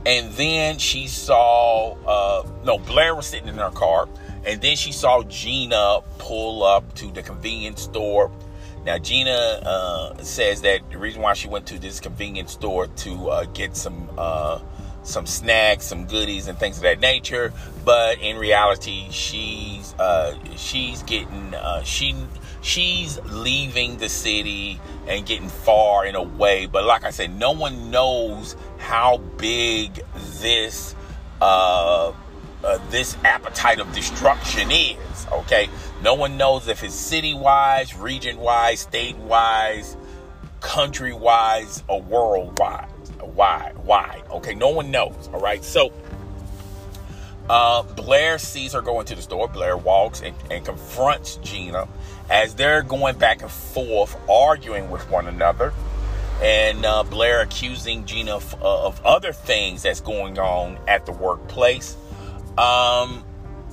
and 0.06 0.32
then 0.34 0.78
she 0.78 1.08
saw 1.08 1.96
uh, 2.06 2.48
no 2.64 2.78
Blair 2.78 3.16
was 3.16 3.28
sitting 3.28 3.48
in 3.48 3.56
her 3.56 3.72
car, 3.72 4.08
and 4.46 4.62
then 4.62 4.76
she 4.76 4.92
saw 4.92 5.24
Gina 5.24 6.00
pull 6.18 6.64
up 6.64 6.94
to 6.96 7.12
the 7.12 7.22
convenience 7.22 7.82
store. 7.84 8.32
Now 8.86 8.98
Gina 8.98 9.32
uh, 9.32 10.18
says 10.24 10.62
that 10.62 10.90
the 10.90 10.98
reason 10.98 11.22
why 11.22 11.34
she 11.34 11.48
went 11.48 11.66
to 11.68 11.80
this 11.80 12.00
convenience 12.00 12.54
store 12.54 12.88
to 12.88 13.30
uh, 13.30 13.46
get 13.46 13.76
some 13.76 14.10
uh, 14.18 14.60
some 15.04 15.26
snacks, 15.26 15.86
some 15.86 16.06
goodies, 16.06 16.48
and 16.48 16.58
things 16.58 16.78
of 16.78 16.84
that 16.84 17.00
nature. 17.00 17.54
But 17.84 18.20
in 18.20 18.38
reality, 18.38 19.08
she's 19.12 19.94
uh, 19.96 20.38
she's 20.56 21.04
getting 21.04 21.54
uh, 21.56 21.84
she 21.84 22.16
she's 22.62 23.20
leaving 23.26 23.98
the 23.98 24.10
city 24.10 24.80
and 25.08 25.26
getting 25.26 25.50
far 25.50 26.06
in 26.06 26.16
a 26.16 26.24
way. 26.24 26.66
But 26.66 26.86
like 26.86 27.04
I 27.04 27.12
said, 27.12 27.36
no 27.36 27.52
one 27.52 27.92
knows 27.92 28.56
how 28.78 29.18
big 29.38 30.02
this 30.42 30.96
uh, 31.42 32.14
uh, 32.64 32.80
this 32.90 33.16
appetite 33.24 33.80
of 33.80 33.92
destruction 33.94 34.70
is. 34.72 34.98
Okay, 35.32 35.70
no 36.04 36.14
one 36.14 36.38
knows 36.38 36.68
if 36.68 36.84
it's 36.84 36.96
city 36.96 37.34
wise, 37.34 37.96
region 37.96 38.38
wise, 38.38 38.82
state 38.82 39.18
wise, 39.18 39.96
country 40.60 41.14
wise, 41.14 41.84
or 41.88 42.02
worldwide. 42.02 42.90
Why? 43.22 43.74
Why? 43.84 44.22
Okay, 44.32 44.56
no 44.56 44.70
one 44.70 44.92
knows. 44.92 45.30
All 45.34 45.40
right, 45.40 45.64
so. 45.64 45.92
Uh, 47.50 47.82
Blair 47.82 48.38
sees 48.38 48.74
her 48.74 48.82
go 48.82 49.00
into 49.00 49.16
the 49.16 49.24
store. 49.24 49.48
Blair 49.48 49.76
walks 49.76 50.22
and, 50.22 50.36
and 50.52 50.64
confronts 50.64 51.38
Gina 51.38 51.88
as 52.30 52.56
they're 52.56 52.84
going 52.84 53.18
back 53.18 53.42
and 53.42 53.52
forth, 53.52 54.16
arguing 54.30 54.90
with 54.90 55.10
one 55.10 55.28
another, 55.28 55.74
and 56.42 56.86
uh, 56.86 57.04
Blair 57.04 57.42
accusing 57.42 58.06
Gina 58.06 58.36
of, 58.36 58.54
uh, 58.62 58.88
of, 58.88 59.04
other 59.06 59.34
things 59.34 59.84
that's 59.84 60.00
going 60.00 60.40
on 60.40 60.80
at 60.88 61.06
the 61.06 61.12
workplace. 61.12 61.98
Um, 62.58 63.26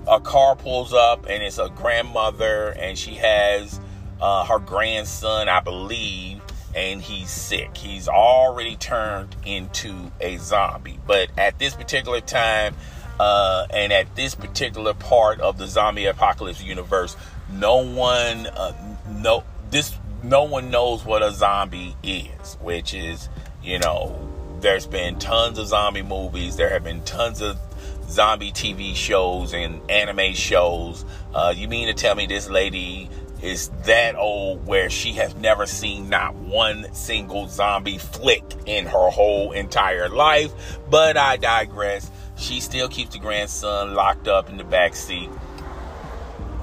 a 0.09 0.21
car 0.21 0.57
pulls 0.57 0.93
up, 0.93 1.27
and 1.29 1.43
it's 1.43 1.59
a 1.59 1.69
grandmother, 1.69 2.71
and 2.71 2.99
she 2.99 3.15
has 3.15 3.81
uh, 4.21 4.45
her 4.45 4.59
grandson, 4.59 5.49
I 5.49 5.61
believe, 5.61 6.41
and 6.75 7.01
he's 7.01 7.31
sick. 7.31 7.77
He's 7.77 8.09
already 8.09 8.77
turned 8.77 9.37
into 9.45 10.11
a 10.21 10.37
zombie. 10.39 10.99
But 11.07 11.31
at 11.39 11.59
this 11.59 11.75
particular 11.75 12.21
time, 12.21 12.75
uh, 13.19 13.67
and 13.71 13.93
at 13.93 14.15
this 14.15 14.35
particular 14.35 14.95
part 14.95 15.41
of 15.41 15.59
the 15.59 15.67
zombie 15.67 16.07
apocalypse 16.07 16.63
universe, 16.63 17.17
no 17.53 17.76
one 17.76 18.47
uh, 18.47 18.73
no 19.09 19.45
this 19.71 19.95
no 20.23 20.45
one 20.45 20.71
knows 20.71 21.05
what 21.05 21.23
a 21.23 21.31
zombie 21.31 21.97
is 22.03 22.57
which 22.61 22.95
is 22.95 23.29
you 23.62 23.79
know 23.79 24.26
there's 24.61 24.87
been 24.87 25.19
tons 25.19 25.59
of 25.59 25.69
zombie 25.69 26.03
movies. 26.03 26.57
There 26.57 26.71
have 26.71 26.85
been 26.85 27.03
tons 27.05 27.41
of 27.41 27.59
zombie 28.09 28.53
tv 28.53 28.95
shows 28.95 29.53
and 29.53 29.81
anime 29.91 30.35
shows. 30.35 31.05
Uh, 31.35 31.53
you 31.55 31.69
mean 31.69 31.88
to 31.88 31.95
tell 31.95 32.15
me 32.15 32.26
this 32.26 32.49
lady 32.49 33.11
is 33.43 33.69
that 33.85 34.17
old 34.17 34.67
where 34.67 34.88
she 34.88 35.12
has 35.12 35.35
never 35.37 35.67
seen 35.67 36.09
not 36.09 36.35
one 36.35 36.93
single 36.95 37.47
zombie 37.49 37.99
flick 37.99 38.43
in 38.65 38.87
her 38.87 39.11
whole 39.11 39.53
entire 39.53 40.09
life? 40.09 40.53
But 40.91 41.17
i 41.17 41.37
digress. 41.37 42.11
She 42.37 42.61
still 42.61 42.88
keeps 42.88 43.12
the 43.12 43.19
grandson 43.19 43.95
locked 43.95 44.29
up 44.29 44.49
in 44.49 44.57
the 44.57 44.65
back 44.65 44.95
seat. 44.95 45.31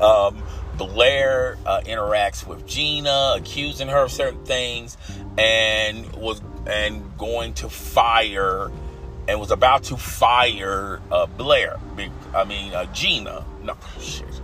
Um, 0.01 0.42
Blair 0.77 1.57
uh, 1.65 1.81
interacts 1.81 2.45
with 2.45 2.65
Gina, 2.65 3.35
accusing 3.37 3.87
her 3.87 4.03
of 4.03 4.11
certain 4.11 4.43
things, 4.45 4.97
and 5.37 6.11
was 6.15 6.41
and 6.65 7.17
going 7.17 7.53
to 7.55 7.69
fire 7.69 8.71
and 9.27 9.39
was 9.39 9.51
about 9.51 9.83
to 9.83 9.97
fire 9.97 11.01
uh, 11.11 11.25
Blair. 11.25 11.79
I 12.33 12.43
mean 12.43 12.73
uh, 12.73 12.85
Gina. 12.93 13.45
No 13.63 13.75
shit. 13.99 14.41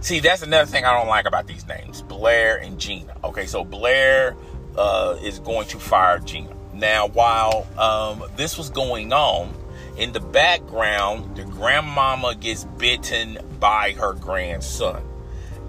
See, 0.00 0.20
that's 0.20 0.42
another 0.42 0.66
thing 0.66 0.84
I 0.84 0.96
don't 0.98 1.08
like 1.08 1.26
about 1.26 1.46
these 1.46 1.66
names, 1.66 2.00
Blair 2.02 2.56
and 2.56 2.78
Gina. 2.78 3.14
Okay, 3.22 3.46
so 3.46 3.64
Blair 3.64 4.34
uh, 4.76 5.18
is 5.22 5.40
going 5.40 5.68
to 5.68 5.78
fire 5.78 6.18
Gina. 6.18 6.56
Now, 6.72 7.08
while 7.08 7.66
um, 7.76 8.24
this 8.36 8.56
was 8.56 8.70
going 8.70 9.12
on, 9.12 9.54
in 9.98 10.12
the 10.12 10.20
background, 10.20 11.36
the 11.36 11.44
grandmama 11.44 12.34
gets 12.34 12.64
bitten 12.64 13.38
by 13.58 13.92
her 13.92 14.14
grandson 14.14 15.09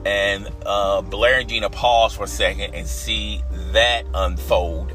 and 0.06 0.50
uh, 0.66 1.02
Blair 1.02 1.40
and 1.40 1.50
Gina 1.50 1.70
pause 1.70 2.14
for 2.14 2.24
a 2.24 2.28
second 2.28 2.74
and 2.74 2.88
see 2.88 3.44
that 3.72 4.06
unfold. 4.14 4.94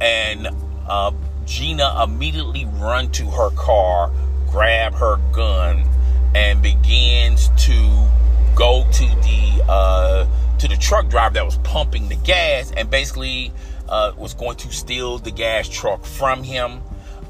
And 0.00 0.48
uh, 0.88 1.12
Gina 1.44 2.04
immediately 2.04 2.66
run 2.66 3.10
to 3.12 3.26
her 3.26 3.50
car, 3.50 4.10
grab 4.48 4.94
her 4.94 5.16
gun, 5.32 5.84
and 6.34 6.62
begins 6.62 7.48
to 7.64 8.08
go 8.54 8.86
to 8.92 9.04
the 9.04 9.64
uh, 9.68 10.26
to 10.58 10.68
the 10.68 10.76
truck 10.76 11.08
driver 11.08 11.34
that 11.34 11.44
was 11.44 11.58
pumping 11.58 12.08
the 12.08 12.16
gas 12.16 12.72
and 12.76 12.90
basically 12.90 13.52
uh, 13.88 14.12
was 14.16 14.34
going 14.34 14.56
to 14.56 14.72
steal 14.72 15.18
the 15.18 15.30
gas 15.30 15.68
truck 15.68 16.04
from 16.04 16.42
him. 16.42 16.80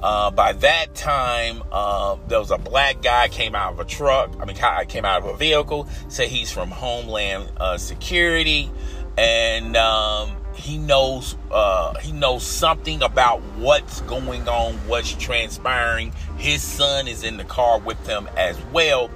Uh, 0.02 0.30
by 0.30 0.52
that 0.52 0.94
time, 0.94 1.62
uh, 1.72 2.16
there 2.28 2.38
was 2.38 2.50
a 2.50 2.58
black 2.58 3.02
guy 3.02 3.28
came 3.28 3.54
out 3.54 3.72
of 3.72 3.80
a 3.80 3.84
truck. 3.84 4.30
I 4.40 4.44
mean, 4.44 4.56
came 4.88 5.04
out 5.04 5.22
of 5.22 5.28
a 5.28 5.36
vehicle. 5.36 5.88
Say 6.08 6.28
he's 6.28 6.52
from 6.52 6.70
Homeland 6.70 7.50
uh, 7.58 7.78
Security, 7.78 8.70
and 9.16 9.76
um, 9.76 10.36
he 10.54 10.78
knows 10.78 11.36
uh, 11.50 11.98
he 11.98 12.12
knows 12.12 12.44
something 12.44 13.02
about 13.02 13.42
what's 13.56 14.00
going 14.02 14.48
on, 14.48 14.74
what's 14.86 15.12
transpiring. 15.14 16.12
His 16.36 16.62
son 16.62 17.08
is 17.08 17.24
in 17.24 17.36
the 17.36 17.44
car 17.44 17.80
with 17.80 18.06
him 18.06 18.28
as 18.36 18.56
well, 18.72 19.10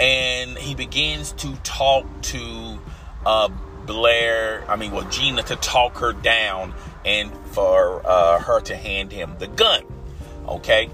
and 0.00 0.58
he 0.58 0.74
begins 0.74 1.32
to 1.32 1.54
talk 1.58 2.04
to 2.22 2.78
uh, 3.24 3.48
Blair. 3.86 4.64
I 4.68 4.74
mean, 4.74 4.90
well, 4.90 5.08
Gina 5.08 5.44
to 5.44 5.56
talk 5.56 5.98
her 5.98 6.12
down 6.12 6.74
and 7.04 7.32
for 7.52 8.02
uh, 8.04 8.40
her 8.40 8.60
to 8.62 8.76
hand 8.76 9.12
him 9.12 9.36
the 9.38 9.46
gun. 9.46 9.84
Okay. 10.48 10.86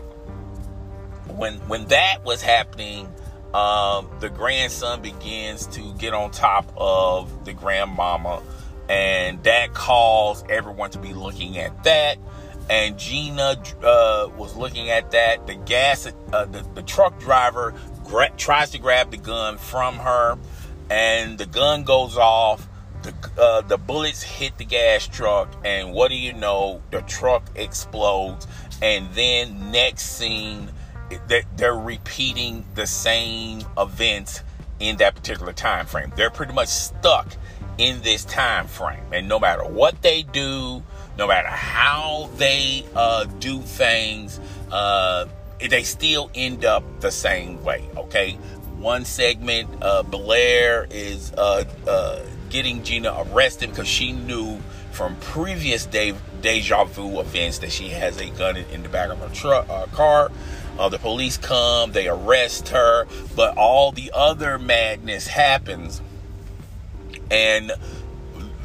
When 1.29 1.55
when 1.69 1.87
that 1.87 2.25
was 2.25 2.43
happening, 2.43 3.07
um, 3.55 4.09
the 4.21 4.31
grandson 4.31 5.03
begins 5.03 5.67
to 5.69 5.93
get 5.95 6.15
on 6.15 6.31
top 6.31 6.73
of 6.77 7.45
the 7.45 7.53
grandmama, 7.53 8.43
and 8.89 9.43
that 9.45 9.75
caused 9.75 10.51
everyone 10.51 10.91
to 10.91 10.99
be 10.99 11.13
looking 11.15 11.59
at 11.59 11.85
that. 11.85 12.19
And 12.71 12.99
Gina 12.99 13.61
uh, 13.83 14.31
was 14.39 14.57
looking 14.57 14.91
at 14.91 15.11
that. 15.11 15.47
The 15.47 15.55
gas, 15.55 16.07
uh, 16.33 16.45
the, 16.47 16.65
the 16.75 16.83
truck 16.83 17.19
driver 17.21 17.75
gra- 18.05 18.33
tries 18.37 18.71
to 18.71 18.79
grab 18.79 19.11
the 19.11 19.17
gun 19.17 19.59
from 19.59 19.97
her, 19.97 20.39
and 20.89 21.39
the 21.39 21.47
gun 21.47 21.85
goes 21.85 22.17
off. 22.17 22.69
The, 23.03 23.15
uh, 23.37 23.63
the 23.63 23.79
bullets 23.79 24.23
hit 24.23 24.59
the 24.59 24.65
gas 24.65 25.09
truck, 25.09 25.53
and 25.65 25.93
what 25.93 26.09
do 26.09 26.17
you 26.17 26.33
know? 26.33 26.81
The 26.93 27.01
truck 27.03 27.43
explodes, 27.57 28.47
and 28.83 29.09
then 29.15 29.71
next 29.71 30.03
scene 30.03 30.69
they're 31.57 31.75
repeating 31.75 32.65
the 32.75 32.87
same 32.87 33.63
events 33.79 34.43
in 34.81 34.97
that 34.97 35.15
particular 35.15 35.53
time 35.53 35.87
frame. 35.87 36.13
They're 36.17 36.31
pretty 36.31 36.53
much 36.53 36.69
stuck 36.69 37.29
in 37.79 38.03
this 38.03 38.25
time 38.25 38.67
frame. 38.67 39.05
And 39.13 39.29
no 39.29 39.39
matter 39.39 39.65
what 39.65 40.03
they 40.03 40.23
do 40.23 40.83
no 41.19 41.27
matter 41.27 41.49
how 41.49 42.31
they 42.37 42.85
uh, 42.97 43.25
do 43.39 43.61
things 43.61 44.41
uh, 44.71 45.27
they 45.61 45.83
still 45.83 46.31
end 46.35 46.65
up 46.65 46.83
the 47.01 47.11
same 47.11 47.63
way 47.63 47.89
okay? 47.97 48.33
One 48.79 49.05
segment 49.05 49.69
uh, 49.81 50.03
blair 50.03 50.89
is 50.91 51.33
uh, 51.35 51.65
uh, 51.87 52.21
getting 52.51 52.83
gina 52.83 53.15
arrested 53.27 53.71
because 53.71 53.87
she 53.87 54.13
knew 54.13 54.59
from 54.91 55.15
previous 55.17 55.87
de- 55.87 56.15
deja 56.43 56.85
vu 56.85 57.21
events 57.21 57.59
that 57.59 57.73
she 57.73 57.89
has 57.89 58.21
a 58.21 58.29
gun 58.31 58.57
in, 58.57 58.67
in 58.67 58.83
the 58.83 58.89
back 58.89 59.11
of 59.11 59.19
her 59.19 59.29
truck 59.29 59.69
uh, 59.71 59.87
car. 59.87 60.31
Uh, 60.79 60.89
the 60.89 60.99
police 60.99 61.37
come, 61.37 61.93
they 61.93 62.09
arrest 62.09 62.69
her, 62.69 63.07
but 63.37 63.57
all 63.57 63.93
the 63.93 64.11
other 64.15 64.59
madness 64.59 65.27
happens, 65.29 66.01
and 67.31 67.73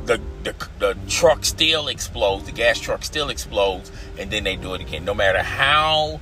the, 0.06 0.20
the 0.44 0.56
the 0.80 0.98
truck 1.10 1.44
still 1.44 1.88
explodes. 1.88 2.46
The 2.46 2.54
gas 2.54 2.80
truck 2.80 3.04
still 3.04 3.30
explodes, 3.30 3.92
and 4.18 4.32
then 4.32 4.46
they 4.46 4.56
do 4.56 4.74
it 4.74 4.82
again. 4.82 5.04
No 5.04 5.14
matter 5.14 5.44
how 5.44 6.22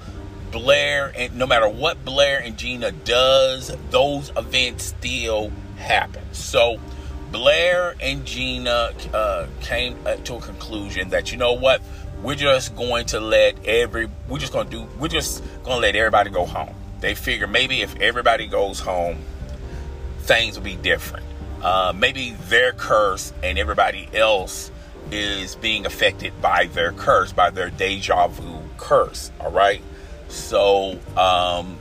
Blair 0.52 1.12
and 1.15 1.36
no 1.36 1.46
matter 1.46 1.70
what 1.70 2.04
Blair 2.04 2.41
and 2.41 2.58
Gina 2.58 2.91
does, 2.91 3.72
those 3.91 4.32
events 4.36 4.86
still 4.86 5.52
happen. 5.78 6.24
So 6.32 6.80
Blair 7.32 7.96
and 8.00 8.26
Gina 8.26 8.92
uh, 9.14 9.48
came 9.62 9.98
uh, 10.06 10.16
to 10.16 10.36
a 10.36 10.42
conclusion 10.42 11.10
that 11.10 11.32
you 11.32 11.38
know 11.38 11.54
what, 11.54 11.82
we're 12.22 12.36
just 12.36 12.76
going 12.76 13.06
to 13.08 13.20
let 13.20 13.66
every, 13.66 14.10
we're 14.28 14.40
just 14.40 14.54
going 14.54 14.70
to 14.70 14.72
do, 14.72 14.88
we're 15.00 15.08
just 15.08 15.44
going 15.64 15.78
to 15.78 15.82
let 15.82 15.96
everybody 15.96 16.30
go 16.30 16.46
home. 16.46 16.74
They 17.02 17.14
figure 17.16 17.48
maybe 17.48 17.82
if 17.82 17.96
everybody 18.00 18.48
goes 18.48 18.80
home, 18.80 19.18
things 20.20 20.58
will 20.58 20.66
be 20.66 20.76
different. 20.76 21.26
Uh, 21.62 21.94
maybe 21.96 22.32
their 22.48 22.74
curse 22.74 23.34
and 23.44 23.58
everybody 23.58 24.10
else 24.14 24.72
is 25.12 25.56
being 25.56 25.86
affected 25.86 26.34
by 26.42 26.68
their 26.68 26.92
curse, 26.94 27.32
by 27.32 27.50
their 27.50 27.70
deja 27.70 28.28
vu 28.28 28.62
curse. 28.78 29.32
All 29.40 29.52
right. 29.52 29.82
So, 30.28 31.00
um, 31.18 31.78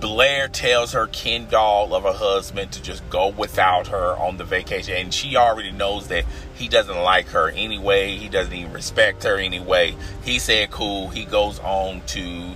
Blair 0.00 0.46
tells 0.46 0.92
her 0.92 1.08
Ken 1.08 1.46
doll 1.50 1.92
of 1.94 2.04
a 2.04 2.12
husband 2.12 2.70
to 2.72 2.82
just 2.82 3.08
go 3.10 3.28
without 3.28 3.88
her 3.88 4.16
on 4.16 4.36
the 4.36 4.44
vacation. 4.44 4.94
And 4.94 5.12
she 5.12 5.36
already 5.36 5.72
knows 5.72 6.08
that 6.08 6.24
he 6.54 6.68
doesn't 6.68 6.96
like 6.96 7.28
her 7.28 7.50
anyway. 7.50 8.16
He 8.16 8.28
doesn't 8.28 8.52
even 8.52 8.72
respect 8.72 9.24
her 9.24 9.38
anyway. 9.38 9.96
He 10.24 10.38
said, 10.38 10.70
cool. 10.70 11.08
He 11.08 11.24
goes 11.24 11.58
on 11.60 12.02
to 12.08 12.54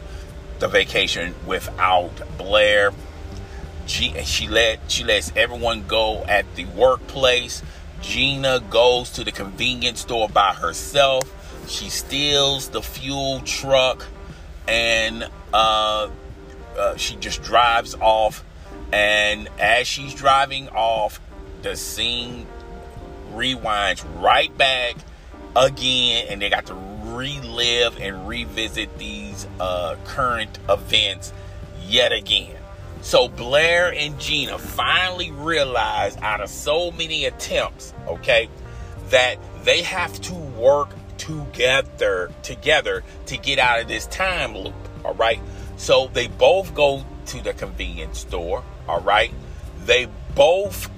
the 0.61 0.69
vacation 0.69 1.35
without 1.45 2.13
Blair. 2.39 2.93
She, 3.87 4.13
she 4.23 4.47
let 4.47 4.79
she 4.89 5.03
lets 5.03 5.33
everyone 5.35 5.89
go 5.89 6.23
at 6.25 6.55
the 6.55 6.67
workplace. 6.67 7.63
Gina 8.01 8.61
goes 8.71 9.11
to 9.11 9.25
the 9.25 9.33
convenience 9.33 10.01
store 10.01 10.29
by 10.29 10.55
herself. 10.55 11.25
She 11.69 11.89
steals 11.89 12.69
the 12.69 12.83
fuel 12.83 13.41
truck 13.41 14.07
and 14.69 15.29
uh, 15.53 16.09
uh, 16.79 16.97
she 16.97 17.17
just 17.17 17.43
drives 17.43 17.95
off, 17.95 18.45
and 18.93 19.49
as 19.59 19.87
she's 19.87 20.15
driving 20.15 20.69
off, 20.69 21.21
the 21.63 21.77
scene 21.77 22.47
rewinds 23.33 24.05
right 24.23 24.57
back 24.57 24.97
again, 25.55 26.27
and 26.29 26.43
they 26.43 26.51
got 26.51 26.67
to 26.67 26.75
relive 27.05 27.99
and 28.01 28.27
revisit 28.27 28.99
these 28.99 29.47
uh, 29.61 29.97
current 30.05 30.59
events 30.69 31.33
yet 31.87 32.13
again. 32.13 32.57
So 33.03 33.29
Blair 33.29 33.93
and 33.93 34.19
Gina 34.19 34.59
finally 34.59 35.31
realize, 35.31 36.17
out 36.19 36.41
of 36.41 36.49
so 36.49 36.91
many 36.93 37.25
attempts, 37.25 37.93
okay, 38.07 38.49
that 39.11 39.37
they 39.65 39.83
have 39.83 40.21
to 40.23 40.35
work 40.35 40.91
together 41.19 42.33
together 42.43 43.05
to 43.27 43.37
get 43.37 43.59
out 43.59 43.81
of 43.81 43.89
this 43.89 44.07
time 44.07 44.57
loop. 44.57 44.75
All 45.05 45.15
right. 45.15 45.41
So 45.83 46.09
they 46.13 46.29
both 46.29 46.77
go 46.77 47.05
to 47.27 47.43
the 47.43 47.55
convenience 47.55 48.21
store, 48.21 48.63
all 48.87 49.01
right? 49.01 49.35
They 49.85 50.07
both 50.33 50.89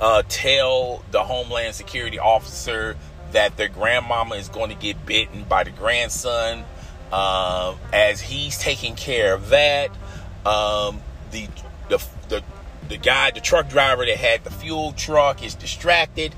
uh, 0.00 0.22
tell 0.26 1.04
the 1.10 1.22
Homeland 1.22 1.74
Security 1.74 2.18
officer 2.18 2.96
that 3.32 3.58
their 3.58 3.68
grandmama 3.68 4.36
is 4.36 4.48
going 4.48 4.70
to 4.70 4.74
get 4.74 5.04
bitten 5.04 5.44
by 5.44 5.64
the 5.64 5.70
grandson. 5.70 6.64
Uh, 7.12 7.76
as 7.92 8.22
he's 8.22 8.56
taking 8.56 8.96
care 8.96 9.34
of 9.34 9.50
that, 9.50 9.90
um, 10.46 11.02
the, 11.30 11.46
the 11.90 12.02
the 12.30 12.42
the 12.88 12.96
guy, 12.96 13.32
the 13.32 13.40
truck 13.40 13.68
driver 13.68 14.06
that 14.06 14.16
had 14.16 14.44
the 14.44 14.50
fuel 14.50 14.92
truck, 14.92 15.44
is 15.44 15.54
distracted. 15.54 16.34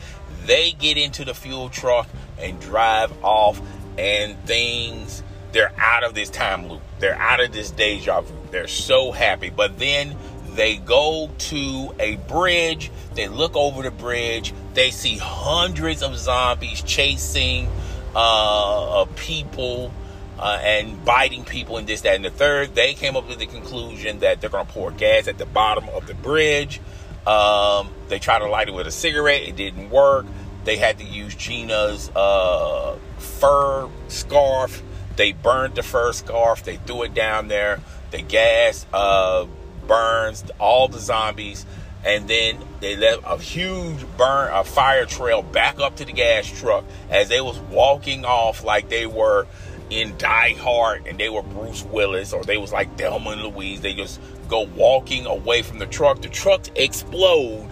They 0.47 0.73
get 0.73 0.97
into 0.97 1.25
the 1.25 1.35
fuel 1.35 1.69
truck 1.69 2.09
and 2.40 2.61
drive 2.61 3.12
off, 3.23 3.61
and 3.97 4.37
things 4.47 5.23
they're 5.53 5.73
out 5.79 6.03
of 6.03 6.14
this 6.14 6.29
time 6.29 6.69
loop. 6.69 6.83
They're 7.01 7.17
out 7.17 7.41
of 7.41 7.53
this 7.53 7.71
deja 7.71 8.21
vu. 8.21 8.35
They're 8.51 8.69
so 8.69 9.11
happy. 9.11 9.51
But 9.51 9.79
then 9.79 10.17
they 10.55 10.77
go 10.77 11.31
to 11.37 11.95
a 11.99 12.17
bridge. 12.17 12.91
They 13.15 13.29
look 13.29 13.57
over 13.57 13.83
the 13.83 13.91
bridge. 13.91 14.53
They 14.75 14.91
see 14.91 15.17
hundreds 15.17 16.03
of 16.03 16.17
zombies 16.17 16.83
chasing 16.83 17.69
uh, 18.15 19.07
people 19.17 19.93
uh, 20.39 20.59
and 20.63 21.05
biting 21.05 21.45
people 21.45 21.77
and 21.77 21.87
this, 21.87 22.03
that, 22.03 22.17
and 22.17 22.25
the 22.25 22.31
third. 22.31 22.75
They 22.75 22.95
came 22.95 23.17
up 23.17 23.29
with 23.29 23.39
the 23.39 23.47
conclusion 23.47 24.21
that 24.21 24.41
they're 24.41 24.51
going 24.51 24.67
to 24.67 24.73
pour 24.73 24.91
gas 24.91 25.29
at 25.29 25.39
the 25.39 25.47
bottom 25.47 25.89
of 25.91 26.07
the 26.07 26.15
bridge. 26.15 26.81
Um, 27.27 27.91
they 28.09 28.19
tried 28.19 28.41
to 28.41 28.49
light 28.49 28.69
it 28.69 28.75
with 28.75 28.87
a 28.87 28.93
cigarette. 28.93 29.43
It 29.43 29.57
didn't 29.57 29.91
work. 29.91 30.27
They 30.65 30.77
had 30.77 30.99
to 30.99 31.05
use 31.05 31.35
Gina's 31.35 32.11
uh, 32.15 32.99
fur 33.19 33.89
scarf 34.09 34.83
they 35.20 35.33
burned 35.33 35.74
the 35.74 35.83
first 35.83 36.20
scarf. 36.20 36.64
They 36.64 36.76
threw 36.76 37.02
it 37.02 37.12
down 37.12 37.48
there. 37.48 37.80
The 38.11 38.22
gas 38.22 38.87
uh, 38.90 39.44
burns 39.87 40.42
all 40.59 40.88
the 40.88 40.98
zombies, 40.98 41.66
and 42.02 42.26
then 42.26 42.56
they 42.80 42.96
left 42.96 43.24
a 43.26 43.37
huge 43.37 44.02
burn, 44.16 44.50
a 44.50 44.64
fire 44.64 45.04
trail 45.04 45.42
back 45.42 45.78
up 45.78 45.96
to 45.96 46.06
the 46.06 46.12
gas 46.12 46.46
truck 46.59 46.87
as 47.11 47.28
they 47.28 47.42
was 47.42 47.59
walking 47.59 48.24
off 48.24 48.64
like 48.64 48.88
they 48.88 49.04
were 49.04 49.46
in 49.90 50.16
Die 50.16 50.54
Hard 50.54 51.06
and 51.06 51.20
they 51.20 51.28
were 51.28 51.42
Bruce 51.42 51.85
Willis 51.85 52.33
or 52.33 52.42
they 52.42 52.56
was 52.56 52.72
like 52.72 52.96
Thelma 52.96 53.33
and 53.33 53.42
Louise. 53.42 53.83
They 53.83 53.92
just 53.92 54.22
go 54.48 54.62
walking 54.74 55.26
away 55.26 55.61
from 55.61 55.80
the 55.80 55.87
truck. 55.87 56.22
The 56.22 56.30
trucks 56.30 56.70
explode, 56.74 57.68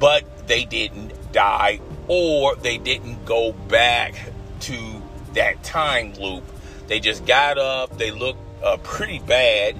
but 0.00 0.48
they 0.48 0.64
didn't 0.64 1.12
die 1.30 1.78
or 2.08 2.56
they 2.56 2.76
didn't 2.76 3.24
go 3.24 3.52
back 3.52 4.16
to 4.62 5.00
that 5.34 5.62
time 5.62 6.12
loop 6.14 6.42
they 6.86 7.00
just 7.00 7.26
got 7.26 7.58
up. 7.58 7.96
They 7.98 8.10
looked 8.10 8.40
uh, 8.62 8.76
pretty 8.78 9.18
bad. 9.20 9.76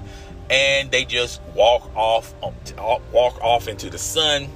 and 0.49 0.89
they 0.91 1.05
just 1.05 1.41
walk 1.55 1.89
off 1.95 2.33
um, 2.43 2.53
walk 3.11 3.41
off 3.41 3.67
into 3.67 3.89
the 3.89 3.97
sun 3.97 4.47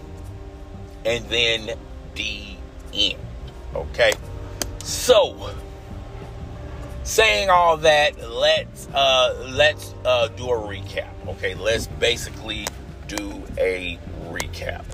and 1.05 1.25
then 1.25 1.77
the 2.15 2.55
end 2.93 3.19
okay 3.75 4.11
so 4.83 5.51
saying 7.03 7.49
all 7.49 7.77
that 7.77 8.17
let's 8.29 8.87
uh 8.93 9.47
let's 9.49 9.93
uh 10.05 10.27
do 10.29 10.45
a 10.49 10.57
recap 10.57 11.09
okay 11.27 11.55
let's 11.55 11.87
basically 11.87 12.65
do 13.07 13.43
a 13.57 13.99
recap 14.29 14.85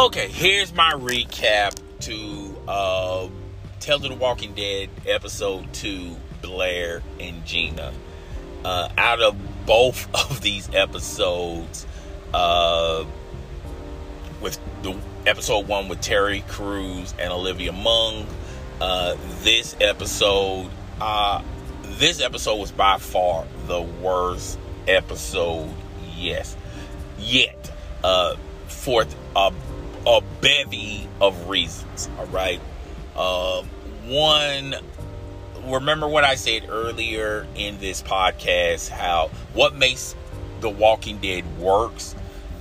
Okay, 0.00 0.28
here's 0.28 0.74
my 0.74 0.92
recap 0.92 1.78
to 2.00 2.56
uh, 2.66 3.28
Tales 3.80 4.02
of 4.02 4.08
the 4.08 4.16
Walking 4.16 4.54
Dead 4.54 4.88
episode 5.06 5.70
2 5.74 6.16
Blair 6.40 7.02
and 7.20 7.44
Gina. 7.44 7.92
Uh, 8.64 8.88
out 8.96 9.20
of 9.20 9.36
both 9.66 10.08
of 10.30 10.40
these 10.40 10.70
episodes, 10.74 11.86
uh, 12.32 13.04
with 14.40 14.58
the 14.82 14.96
episode 15.26 15.68
1 15.68 15.88
with 15.88 16.00
Terry 16.00 16.44
Crews 16.48 17.12
and 17.18 17.30
Olivia 17.30 17.72
Munn, 17.72 18.26
uh, 18.80 19.16
this 19.42 19.76
episode, 19.82 20.70
uh, 20.98 21.42
this 21.82 22.22
episode 22.22 22.56
was 22.56 22.72
by 22.72 22.96
far 22.96 23.46
the 23.66 23.82
worst 23.82 24.58
episode, 24.88 25.74
yes, 26.16 26.56
yet. 27.18 27.70
Uh, 28.02 28.34
fourth, 28.66 29.14
uh, 29.36 29.50
a 30.06 30.20
bevy 30.40 31.08
of 31.20 31.48
reasons. 31.48 32.08
All 32.18 32.26
right. 32.26 32.60
Uh, 33.16 33.62
one, 34.06 34.74
remember 35.64 36.08
what 36.08 36.24
I 36.24 36.34
said 36.36 36.66
earlier 36.68 37.46
in 37.54 37.78
this 37.78 38.02
podcast 38.02 38.88
how 38.88 39.30
what 39.52 39.74
makes 39.74 40.14
The 40.60 40.70
Walking 40.70 41.18
Dead 41.18 41.44
works 41.58 42.14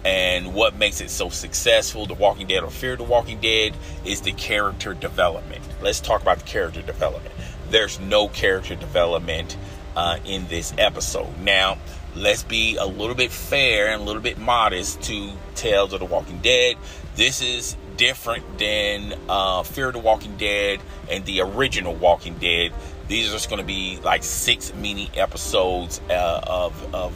and 0.05 0.53
what 0.53 0.77
makes 0.77 1.01
it 1.01 1.09
so 1.09 1.29
successful, 1.29 2.05
The 2.05 2.13
Walking 2.13 2.47
Dead 2.47 2.63
or 2.63 2.69
Fear 2.69 2.97
the 2.97 3.03
Walking 3.03 3.39
Dead, 3.39 3.75
is 4.05 4.21
the 4.21 4.31
character 4.31 4.93
development. 4.93 5.61
Let's 5.81 5.99
talk 5.99 6.21
about 6.21 6.39
the 6.39 6.45
character 6.45 6.81
development. 6.81 7.33
There's 7.69 7.99
no 7.99 8.27
character 8.27 8.75
development 8.75 9.57
uh, 9.95 10.17
in 10.25 10.47
this 10.47 10.73
episode. 10.77 11.37
Now, 11.39 11.77
let's 12.15 12.43
be 12.43 12.77
a 12.77 12.85
little 12.85 13.15
bit 13.15 13.31
fair 13.31 13.87
and 13.89 14.01
a 14.01 14.05
little 14.05 14.21
bit 14.21 14.37
modest 14.37 15.01
to 15.03 15.31
Tales 15.55 15.93
of 15.93 15.99
the 15.99 16.05
Walking 16.05 16.39
Dead. 16.39 16.77
This 17.19 17.41
is 17.41 17.75
different 17.97 18.59
than 18.59 19.13
uh, 19.27 19.63
Fear 19.63 19.91
the 19.91 19.99
Walking 19.99 20.37
Dead 20.37 20.79
and 21.11 21.25
the 21.25 21.41
original 21.41 21.93
Walking 21.93 22.35
Dead. 22.35 22.71
These 23.09 23.27
are 23.27 23.33
just 23.33 23.49
going 23.49 23.59
to 23.59 23.67
be 23.67 23.99
like 24.01 24.23
six 24.23 24.73
mini 24.73 25.11
episodes 25.17 25.99
uh, 26.09 26.39
of, 26.47 26.95
of 26.95 27.13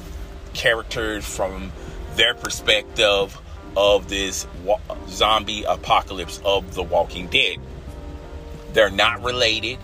characters 0.53 1.25
from 1.25 1.71
their 2.17 2.33
perspective 2.33 3.39
of 3.77 4.09
this 4.09 4.45
wa- 4.65 4.81
zombie 5.07 5.63
apocalypse 5.63 6.41
of 6.43 6.75
the 6.75 6.83
Walking 6.83 7.27
Dead. 7.27 7.59
They're 8.73 8.91
not 8.91 9.23
related. 9.23 9.79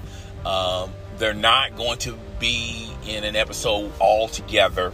Um, 0.45 0.91
they're 1.17 1.34
not 1.34 1.77
going 1.77 1.99
to 1.99 2.17
be 2.41 2.91
in 3.08 3.23
an 3.23 3.38
episode 3.38 3.89
all 3.99 4.27
together 4.27 4.91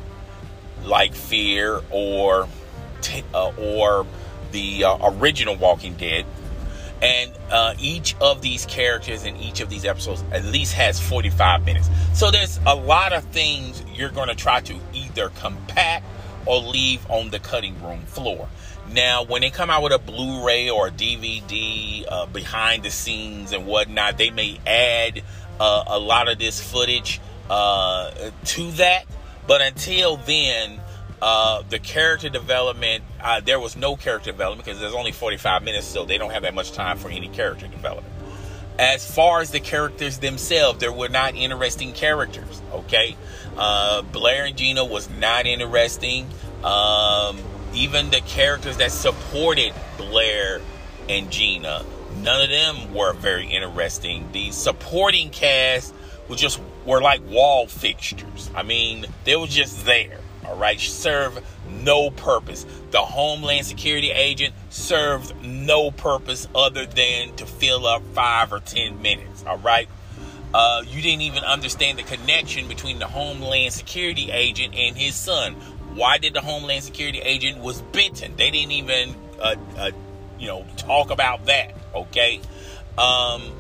like 0.84 1.16
Fear 1.16 1.82
or 1.90 2.48
uh, 3.34 3.52
or 3.58 4.06
the 4.56 4.86
uh, 4.86 5.12
original 5.12 5.58
Walking 5.58 5.96
Dead. 5.96 6.26
And 7.02 7.32
uh, 7.52 7.76
each 7.78 8.16
of 8.22 8.42
these 8.42 8.66
characters 8.66 9.26
in 9.26 9.36
each 9.36 9.60
of 9.60 9.70
these 9.70 9.84
episodes 9.84 10.24
at 10.32 10.46
least 10.46 10.74
has 10.74 10.98
45 10.98 11.66
minutes. 11.66 11.90
So 12.14 12.32
there's 12.32 12.58
a 12.66 12.74
lot 12.74 13.12
of 13.12 13.26
things 13.26 13.84
you're 13.94 14.10
going 14.10 14.30
to 14.30 14.36
try 14.36 14.62
to 14.62 14.80
either 14.94 15.28
compact 15.30 16.06
or 16.46 16.60
leave 16.60 17.06
on 17.12 17.32
the 17.32 17.40
cutting 17.40 17.84
room 17.84 18.00
floor. 18.04 18.48
Now, 18.90 19.26
when 19.26 19.42
they 19.42 19.50
come 19.50 19.70
out 19.70 19.84
with 19.84 19.92
a 19.92 20.00
Blu 20.00 20.46
ray 20.46 20.70
or 20.70 20.88
a 20.88 20.92
DVD 20.92 22.06
uh, 22.08 22.28
behind 22.28 22.84
the 22.84 22.92
scenes 22.92 23.52
and 23.52 23.68
whatnot, 23.68 24.18
they 24.18 24.30
may 24.30 24.60
add 24.66 25.22
uh, 25.60 25.84
a 25.88 26.00
lot 26.00 26.30
of 26.30 26.40
this 26.40 26.62
footage 26.62 27.20
uh, 27.50 28.32
to 28.46 28.72
that. 28.74 29.04
But 29.48 29.62
until 29.62 30.16
then, 30.16 30.80
uh, 31.22 31.64
the 31.70 31.80
character 31.80 32.30
development, 32.30 33.04
uh, 33.26 33.40
there 33.40 33.60
was 33.60 33.76
no 33.76 33.96
character 33.96 34.32
development 34.32 34.64
because 34.64 34.80
there's 34.80 34.94
only 34.94 35.12
45 35.12 35.64
minutes, 35.64 35.88
so 35.88 36.06
they 36.06 36.20
don't 36.20 36.30
have 36.30 36.44
that 36.44 36.54
much 36.54 36.74
time 36.74 36.98
for 36.98 37.10
any 37.10 37.28
character 37.28 37.68
development. 37.68 38.14
As 38.78 39.10
far 39.10 39.42
as 39.42 39.50
the 39.50 39.60
characters 39.60 40.20
themselves, 40.20 40.80
there 40.80 40.92
were 40.92 41.10
not 41.10 41.34
interesting 41.36 41.92
characters, 41.92 42.62
okay? 42.72 43.18
Uh, 43.58 44.04
Blair 44.04 44.46
and 44.46 44.56
Gina 44.56 44.86
was 44.86 45.10
not 45.10 45.48
interesting. 45.48 46.28
Um, 46.64 47.40
even 47.74 48.12
the 48.12 48.22
characters 48.22 48.78
that 48.78 48.92
supported 48.92 49.74
Blair 49.98 50.62
and 51.10 51.32
Gina, 51.32 51.84
none 52.18 52.42
of 52.44 52.50
them 52.50 52.94
were 52.94 53.14
very 53.14 53.48
interesting. 53.48 54.30
The 54.34 54.52
supporting 54.52 55.32
cast 55.32 55.96
was 56.28 56.40
just 56.40 56.62
were 56.86 57.02
like 57.02 57.22
wall 57.28 57.66
fixtures. 57.66 58.52
I 58.54 58.62
mean, 58.62 59.08
they 59.24 59.36
were 59.36 59.48
just 59.48 59.84
there. 59.84 60.20
All 60.46 60.58
right, 60.58 60.80
serve 60.80 61.44
no 61.70 62.12
purpose. 62.12 62.66
The 62.92 63.00
Homeland 63.00 63.66
Security 63.66 64.12
agent 64.12 64.54
served 64.70 65.36
no 65.44 65.92
purpose 65.92 66.48
other 66.54 66.86
than 66.86 67.36
to 67.36 67.46
fill 67.46 67.86
up 67.88 68.04
five 68.14 68.54
or 68.54 68.60
ten 68.60 69.02
minutes. 69.02 69.44
All 69.46 69.58
right. 69.58 69.90
Uh, 70.54 70.84
you 70.88 71.02
didn't 71.02 71.22
even 71.22 71.44
understand 71.44 72.00
the 72.00 72.04
connection 72.04 72.68
between 72.68 73.00
the 73.00 73.08
Homeland 73.08 73.74
Security 73.74 74.32
agent 74.32 74.74
and 74.74 74.96
his 74.96 75.14
son. 75.16 75.54
Why 75.96 76.18
did 76.18 76.34
the 76.34 76.42
Homeland 76.42 76.84
Security 76.84 77.20
agent 77.20 77.58
was 77.60 77.82
bitten? 77.82 78.36
They 78.38 78.52
didn't 78.52 78.72
even, 78.72 79.16
uh, 79.42 79.56
uh, 79.78 79.92
you 80.40 80.48
know, 80.48 80.66
talk 80.78 81.10
about 81.10 81.46
that. 81.48 81.74
Okay. 81.94 82.40
Um, 82.98 83.52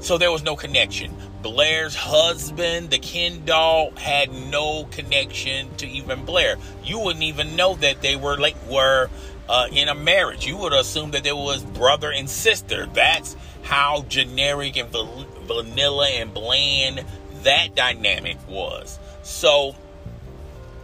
so 0.00 0.18
there 0.18 0.32
was 0.32 0.42
no 0.42 0.56
connection. 0.56 1.14
Blair's 1.42 1.94
husband, 1.94 2.90
the 2.90 2.98
Ken 2.98 3.44
doll, 3.44 3.92
had 3.92 4.32
no 4.32 4.84
connection 4.90 5.74
to 5.76 5.86
even 5.86 6.24
Blair. 6.24 6.56
You 6.84 7.00
wouldn't 7.00 7.24
even 7.24 7.56
know 7.56 7.74
that 7.76 8.02
they 8.02 8.16
were 8.16 8.36
like 8.36 8.56
were 8.68 9.08
uh, 9.48 9.66
in 9.72 9.88
a 9.88 9.94
marriage. 9.94 10.46
You 10.46 10.56
would 10.58 10.72
assume 10.72 11.12
that 11.12 11.24
there 11.24 11.36
was 11.36 11.62
brother 11.62 12.12
and 12.12 12.28
sister. 12.28 12.86
That's 12.86 13.36
how 13.62 14.02
generic 14.08 14.76
and 14.76 14.90
vanilla 14.90 16.08
and 16.08 16.32
bland 16.32 17.04
that 17.42 17.74
dynamic 17.74 18.36
was. 18.48 18.98
So 19.22 19.74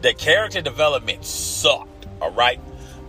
the 0.02 0.14
character 0.14 0.62
development 0.62 1.24
sucked. 1.24 2.06
All 2.20 2.32
right, 2.32 2.60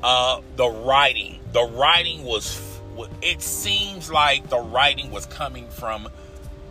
uh, 0.04 0.42
the 0.56 0.68
writing, 0.68 1.40
the 1.54 1.64
writing 1.64 2.24
was. 2.24 2.62
It 3.22 3.44
seems 3.44 4.12
like 4.12 4.50
the 4.50 4.58
writing 4.58 5.12
was 5.12 5.28
coming 5.28 5.70
from 5.70 6.10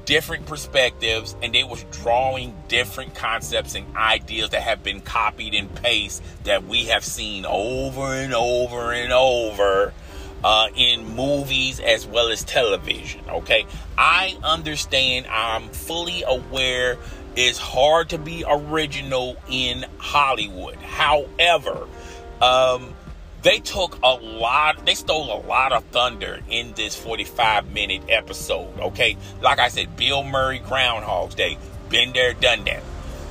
different 0.06 0.46
perspectives 0.46 1.36
and 1.42 1.52
they 1.52 1.64
was 1.64 1.84
drawing 1.90 2.54
different 2.68 3.14
concepts 3.14 3.74
and 3.74 3.96
ideas 3.96 4.50
that 4.50 4.62
have 4.62 4.82
been 4.82 5.00
copied 5.00 5.52
and 5.52 5.72
pasted 5.74 6.24
that 6.44 6.64
we 6.64 6.86
have 6.86 7.04
seen 7.04 7.44
over 7.44 8.14
and 8.14 8.32
over 8.32 8.92
and 8.92 9.12
over 9.12 9.92
uh, 10.44 10.68
in 10.76 11.04
movies 11.16 11.80
as 11.80 12.06
well 12.06 12.28
as 12.28 12.44
television 12.44 13.20
okay? 13.28 13.66
I 13.98 14.38
understand 14.42 15.26
i'm 15.26 15.68
fully 15.70 16.22
aware 16.22 16.98
it's 17.34 17.58
hard 17.58 18.10
to 18.10 18.18
be 18.18 18.44
original 18.48 19.36
in 19.50 19.84
hollywood. 19.98 20.76
However 20.76 21.88
um, 22.40 22.94
they 23.46 23.60
took 23.60 23.96
a 24.02 24.14
lot, 24.14 24.84
they 24.84 24.96
stole 24.96 25.32
a 25.32 25.40
lot 25.46 25.70
of 25.70 25.84
thunder 25.84 26.40
in 26.50 26.72
this 26.72 26.96
45 26.96 27.72
minute 27.72 28.02
episode, 28.08 28.76
okay? 28.80 29.16
Like 29.40 29.60
I 29.60 29.68
said, 29.68 29.96
Bill 29.96 30.24
Murray, 30.24 30.58
Groundhog's 30.58 31.36
Day, 31.36 31.56
been 31.88 32.12
there, 32.12 32.34
done 32.34 32.64
that. 32.64 32.82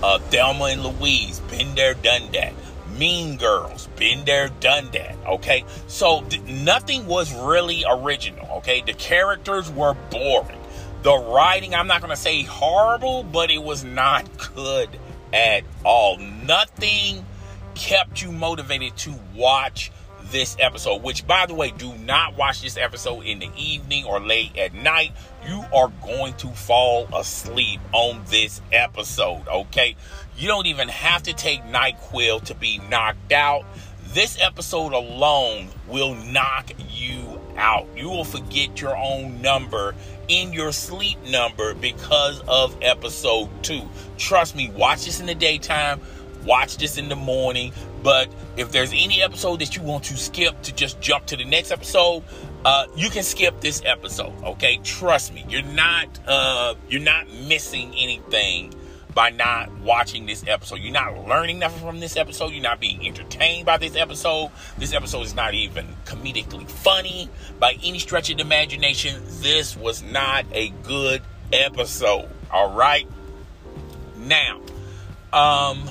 Uh, 0.01 0.19
Thelma 0.19 0.65
and 0.65 0.83
Louise, 0.83 1.41
been 1.41 1.75
there, 1.75 1.95
done 1.95 2.31
that. 2.31 2.53
Mean 2.97 3.35
Girls, 3.35 3.87
been 3.97 4.23
there, 4.23 4.47
done 4.61 4.89
that, 4.93 5.17
okay? 5.27 5.65
So 5.87 6.21
th- 6.29 6.41
nothing 6.43 7.07
was 7.07 7.33
really 7.33 7.83
original, 7.85 8.47
okay? 8.59 8.83
The 8.85 8.93
characters 8.93 9.69
were 9.69 9.95
boring. 10.11 10.61
The 11.01 11.13
writing, 11.13 11.75
I'm 11.75 11.87
not 11.87 11.99
gonna 11.99 12.15
say 12.15 12.43
horrible, 12.43 13.23
but 13.23 13.51
it 13.51 13.61
was 13.61 13.83
not 13.83 14.25
good 14.55 14.97
at 15.33 15.65
all. 15.83 16.17
Nothing 16.19 17.25
kept 17.73 18.21
you 18.21 18.31
motivated 18.31 18.95
to 18.95 19.13
watch 19.35 19.91
this 20.31 20.55
episode, 20.59 21.03
which 21.03 21.25
by 21.27 21.45
the 21.45 21.53
way, 21.53 21.71
do 21.71 21.93
not 21.95 22.35
watch 22.35 22.61
this 22.61 22.77
episode 22.77 23.21
in 23.21 23.39
the 23.39 23.49
evening 23.57 24.05
or 24.05 24.19
late 24.19 24.57
at 24.57 24.73
night. 24.73 25.11
You 25.47 25.63
are 25.73 25.91
going 26.03 26.33
to 26.35 26.47
fall 26.49 27.07
asleep 27.15 27.79
on 27.91 28.23
this 28.27 28.61
episode, 28.71 29.47
okay? 29.47 29.95
You 30.37 30.47
don't 30.47 30.65
even 30.65 30.87
have 30.89 31.23
to 31.23 31.33
take 31.33 31.61
NyQuil 31.63 32.43
to 32.45 32.55
be 32.55 32.79
knocked 32.89 33.31
out. 33.31 33.65
this 34.15 34.37
episode 34.41 34.93
alone 34.93 35.67
will 35.89 36.15
knock 36.15 36.71
you 36.89 37.39
out. 37.57 37.85
You 37.97 38.09
will 38.09 38.23
forget 38.23 38.79
your 38.79 38.95
own 38.95 39.41
number 39.41 39.93
in 40.29 40.53
your 40.53 40.71
sleep 40.71 41.21
number 41.25 41.73
because 41.73 42.41
of 42.47 42.77
episode 42.81 43.49
two. 43.61 43.81
Trust 44.17 44.55
me, 44.55 44.69
watch 44.69 45.05
this 45.05 45.19
in 45.19 45.25
the 45.25 45.35
daytime, 45.35 45.99
watch 46.45 46.77
this 46.77 46.97
in 46.97 47.09
the 47.09 47.15
morning. 47.15 47.73
But 48.03 48.29
if 48.57 48.71
there's 48.71 48.91
any 48.91 49.21
episode 49.21 49.59
that 49.59 49.75
you 49.75 49.81
want 49.81 50.05
to 50.05 50.17
skip 50.17 50.61
to 50.63 50.73
just 50.73 51.01
jump 51.01 51.25
to 51.27 51.37
the 51.37 51.45
next 51.45 51.71
episode, 51.71 52.23
uh, 52.63 52.87
you 52.95 53.09
can 53.09 53.23
skip 53.23 53.61
this 53.61 53.81
episode. 53.85 54.33
Okay, 54.43 54.79
trust 54.83 55.33
me, 55.33 55.45
you're 55.49 55.61
not 55.61 56.07
uh, 56.27 56.75
you're 56.89 57.01
not 57.01 57.29
missing 57.29 57.93
anything 57.97 58.73
by 59.15 59.29
not 59.29 59.71
watching 59.79 60.25
this 60.25 60.43
episode. 60.45 60.79
You're 60.79 60.91
not 60.91 61.25
learning 61.25 61.59
nothing 61.59 61.81
from 61.81 61.99
this 62.01 62.17
episode. 62.17 62.51
You're 62.51 62.61
not 62.61 62.81
being 62.81 63.07
entertained 63.07 63.65
by 63.65 63.77
this 63.77 63.95
episode. 63.95 64.51
This 64.77 64.93
episode 64.93 65.21
is 65.21 65.33
not 65.33 65.53
even 65.53 65.87
comedically 66.05 66.69
funny 66.69 67.29
by 67.57 67.77
any 67.81 67.97
stretch 67.97 68.29
of 68.29 68.37
the 68.37 68.43
imagination. 68.43 69.23
This 69.39 69.77
was 69.77 70.03
not 70.03 70.45
a 70.51 70.69
good 70.83 71.21
episode. 71.53 72.29
All 72.51 72.73
right. 72.73 73.07
Now, 74.17 74.59
um, 75.31 75.89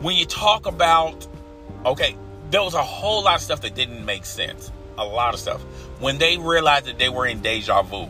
when 0.00 0.16
you 0.16 0.26
talk 0.26 0.66
about, 0.66 1.26
okay, 1.84 2.16
there 2.50 2.62
was 2.62 2.74
a 2.74 2.82
whole 2.82 3.24
lot 3.24 3.36
of 3.36 3.40
stuff 3.42 3.60
that 3.62 3.74
didn't 3.74 4.04
make 4.04 4.24
sense. 4.24 4.70
A 4.98 5.04
lot 5.04 5.34
of 5.34 5.40
stuff. 5.40 5.60
When 6.00 6.18
they 6.18 6.38
realized 6.38 6.86
that 6.86 6.98
they 6.98 7.08
were 7.08 7.26
in 7.26 7.40
deja 7.40 7.82
vu, 7.82 8.08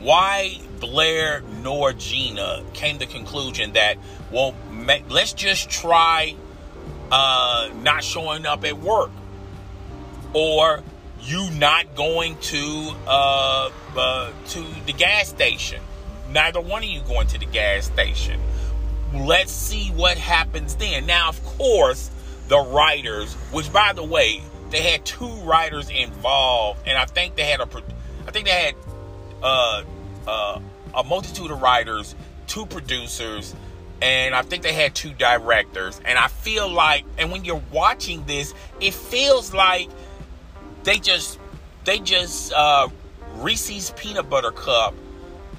why 0.00 0.60
Blair 0.80 1.42
nor 1.62 1.92
Gina 1.92 2.64
came 2.72 2.98
to 2.98 3.06
conclusion 3.06 3.72
that, 3.72 3.96
well, 4.30 4.54
let's 5.08 5.32
just 5.32 5.70
try 5.70 6.34
uh, 7.10 7.70
not 7.82 8.02
showing 8.02 8.46
up 8.46 8.64
at 8.64 8.78
work 8.78 9.10
or 10.32 10.82
you 11.20 11.50
not 11.52 11.94
going 11.94 12.36
to 12.38 12.92
uh, 13.06 13.70
uh, 13.96 14.32
to 14.48 14.64
the 14.86 14.92
gas 14.92 15.28
station. 15.28 15.80
Neither 16.30 16.60
one 16.60 16.82
of 16.82 16.88
you 16.88 17.00
going 17.02 17.26
to 17.28 17.38
the 17.38 17.46
gas 17.46 17.86
station. 17.86 18.40
Let's 19.14 19.52
see 19.52 19.90
what 19.90 20.16
happens 20.16 20.74
then. 20.76 21.06
Now, 21.06 21.28
of 21.28 21.42
course, 21.44 22.10
the 22.48 22.58
writers, 22.58 23.34
which 23.52 23.72
by 23.72 23.92
the 23.92 24.04
way, 24.04 24.42
they 24.70 24.82
had 24.82 25.04
two 25.04 25.28
writers 25.42 25.90
involved, 25.90 26.80
and 26.86 26.96
I 26.96 27.04
think 27.04 27.36
they 27.36 27.44
had 27.44 27.60
a, 27.60 27.68
I 28.26 28.30
think 28.30 28.46
they 28.46 28.50
had 28.50 28.74
uh, 29.42 29.82
uh, 30.26 30.60
a 30.94 31.04
multitude 31.04 31.50
of 31.50 31.60
writers, 31.60 32.14
two 32.46 32.64
producers, 32.66 33.54
and 34.00 34.34
I 34.34 34.42
think 34.42 34.62
they 34.62 34.72
had 34.72 34.94
two 34.94 35.12
directors. 35.12 36.00
And 36.04 36.18
I 36.18 36.28
feel 36.28 36.70
like, 36.70 37.04
and 37.18 37.30
when 37.30 37.44
you're 37.44 37.62
watching 37.70 38.24
this, 38.24 38.54
it 38.80 38.94
feels 38.94 39.52
like 39.52 39.90
they 40.84 40.98
just 40.98 41.38
they 41.84 41.98
just 41.98 42.52
uh, 42.52 42.88
Reese's 43.36 43.92
peanut 43.96 44.28
butter 44.30 44.52
cup, 44.52 44.94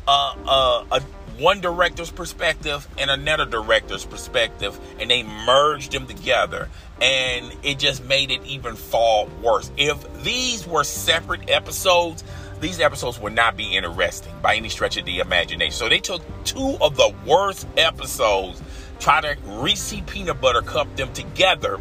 uh, 0.08 0.36
uh, 0.46 0.86
a 0.92 1.02
one 1.38 1.62
director's 1.62 2.12
perspective 2.12 2.88
and 2.98 3.10
another 3.10 3.46
director's 3.46 4.06
perspective, 4.06 4.80
and 5.00 5.10
they 5.10 5.24
merged 5.24 5.92
them 5.92 6.08
together, 6.08 6.70
and 7.02 7.56
it 7.64 7.80
just 7.80 8.04
made 8.06 8.32
it 8.32 8.44
even 8.46 8.76
far 8.76 9.26
worse. 9.42 9.72
If 9.78 10.24
these 10.24 10.68
were 10.68 10.84
separate 10.84 11.50
episodes, 11.50 12.24
these 12.60 12.80
episodes 12.80 13.20
would 13.20 13.34
not 13.34 13.58
be 13.58 13.76
interesting 13.76 14.34
by 14.42 14.56
any 14.56 14.70
stretch 14.70 14.98
of 14.98 15.06
the 15.06 15.20
imagination. 15.20 15.74
So 15.74 15.90
they 15.90 16.00
took 16.00 16.22
two 16.46 16.78
of 16.80 16.96
the 16.96 17.14
worst 17.26 17.68
episodes, 17.78 18.62
try 19.00 19.22
to 19.22 19.36
Reese 19.46 19.96
peanut 20.08 20.40
butter 20.40 20.62
cup 20.62 20.96
them 20.96 21.12
together, 21.14 21.80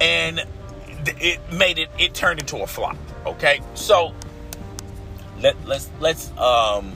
and 0.00 0.44
it 1.06 1.40
made 1.52 1.78
it 1.78 1.88
it 1.98 2.14
turned 2.14 2.40
into 2.40 2.58
a 2.58 2.66
flop. 2.66 2.96
Okay, 3.26 3.60
so 3.74 4.14
let 5.40 5.56
let's 5.66 5.90
let's 6.00 6.30
um 6.36 6.94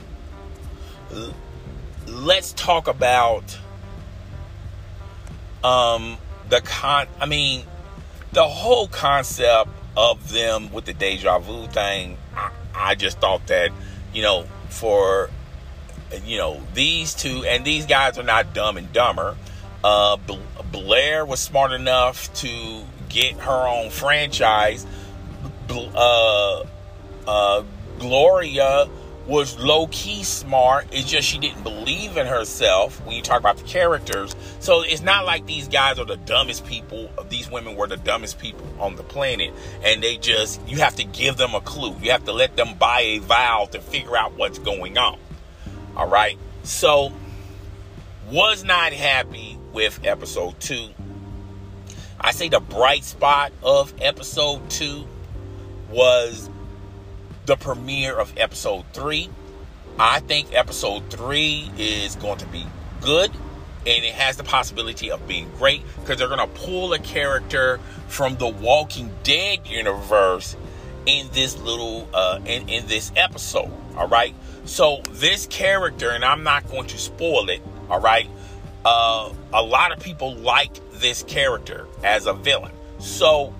let's 2.07 2.53
talk 2.53 2.87
about 2.87 3.57
um 5.63 6.17
the 6.49 6.61
con. 6.61 7.07
I 7.19 7.25
mean, 7.25 7.63
the 8.31 8.47
whole 8.47 8.87
concept 8.87 9.69
of 9.95 10.31
them 10.31 10.71
with 10.71 10.85
the 10.85 10.93
deja 10.93 11.39
vu 11.39 11.67
thing. 11.67 12.17
I, 12.35 12.51
I 12.75 12.95
just 12.95 13.19
thought 13.19 13.47
that, 13.47 13.71
you 14.13 14.23
know, 14.23 14.45
for 14.69 15.29
you 16.25 16.37
know 16.37 16.61
these 16.73 17.13
two 17.13 17.43
and 17.45 17.65
these 17.65 17.85
guys 17.85 18.17
are 18.17 18.23
not 18.23 18.53
dumb 18.53 18.77
and 18.77 18.91
dumber. 18.93 19.35
Uh, 19.83 20.17
Blair 20.71 21.25
was 21.25 21.39
smart 21.39 21.71
enough 21.71 22.33
to 22.35 22.83
get 23.09 23.35
her 23.35 23.67
own 23.67 23.89
franchise. 23.89 24.85
Uh, 25.69 26.63
uh, 27.27 27.63
Gloria 27.99 28.87
was 29.27 29.57
low 29.57 29.87
key 29.87 30.23
smart. 30.23 30.87
It's 30.91 31.09
just 31.09 31.27
she 31.27 31.37
didn't 31.37 31.63
believe 31.63 32.17
in 32.17 32.27
herself 32.27 33.03
when 33.05 33.15
you 33.15 33.21
talk 33.21 33.39
about 33.39 33.57
the 33.57 33.63
characters. 33.63 34.35
So 34.59 34.83
it's 34.83 35.01
not 35.01 35.25
like 35.25 35.45
these 35.45 35.67
guys 35.67 35.97
are 35.99 36.05
the 36.05 36.17
dumbest 36.17 36.65
people. 36.65 37.09
These 37.29 37.49
women 37.49 37.75
were 37.75 37.87
the 37.87 37.97
dumbest 37.97 38.39
people 38.39 38.67
on 38.79 38.95
the 38.95 39.03
planet. 39.03 39.53
And 39.83 40.03
they 40.03 40.17
just, 40.17 40.65
you 40.67 40.77
have 40.77 40.95
to 40.97 41.03
give 41.05 41.37
them 41.37 41.55
a 41.55 41.61
clue. 41.61 41.95
You 42.01 42.11
have 42.11 42.25
to 42.25 42.33
let 42.33 42.57
them 42.57 42.75
buy 42.77 43.01
a 43.01 43.19
vowel 43.19 43.67
to 43.67 43.79
figure 43.79 44.17
out 44.17 44.33
what's 44.37 44.59
going 44.59 44.97
on. 44.97 45.17
All 45.95 46.07
right. 46.07 46.37
So, 46.63 47.13
was 48.29 48.63
not 48.63 48.93
happy 48.93 49.57
with 49.73 49.99
episode 50.03 50.59
two. 50.59 50.89
I 52.19 52.31
say 52.31 52.49
the 52.49 52.61
bright 52.61 53.03
spot 53.03 53.51
of 53.61 53.93
episode 54.01 54.69
two 54.69 55.05
was 55.89 56.49
the 57.45 57.55
premiere 57.55 58.17
of 58.17 58.33
episode 58.37 58.85
three. 58.93 59.29
I 59.99 60.19
think 60.21 60.53
episode 60.53 61.09
three 61.09 61.69
is 61.77 62.15
going 62.15 62.39
to 62.39 62.47
be 62.47 62.65
good 63.01 63.31
and 63.85 64.05
it 64.05 64.13
has 64.13 64.37
the 64.37 64.43
possibility 64.43 65.11
of 65.11 65.27
being 65.27 65.51
great 65.57 65.83
because 65.99 66.17
they're 66.17 66.29
going 66.29 66.39
to 66.39 66.61
pull 66.61 66.93
a 66.93 66.99
character 66.99 67.79
from 68.07 68.37
the 68.37 68.47
Walking 68.47 69.11
Dead 69.23 69.67
universe 69.67 70.55
in 71.05 71.27
this 71.33 71.57
little 71.59 72.07
uh 72.13 72.39
in, 72.45 72.69
in 72.69 72.87
this 72.87 73.11
episode 73.17 73.71
all 73.97 74.07
right? 74.07 74.33
So 74.63 75.01
this 75.11 75.45
character 75.47 76.09
and 76.11 76.23
i'm 76.23 76.43
not 76.43 76.69
going 76.69 76.87
to 76.87 76.97
spoil 76.97 77.49
it 77.49 77.61
all 77.89 77.99
right? 77.99 78.29
Uh 78.85 79.33
a 79.53 79.61
lot 79.61 79.91
of 79.91 79.99
people 79.99 80.33
like 80.35 80.71
this 80.93 81.23
character 81.23 81.87
as 82.03 82.25
a 82.25 82.33
villain. 82.33 82.71
So 82.99 83.53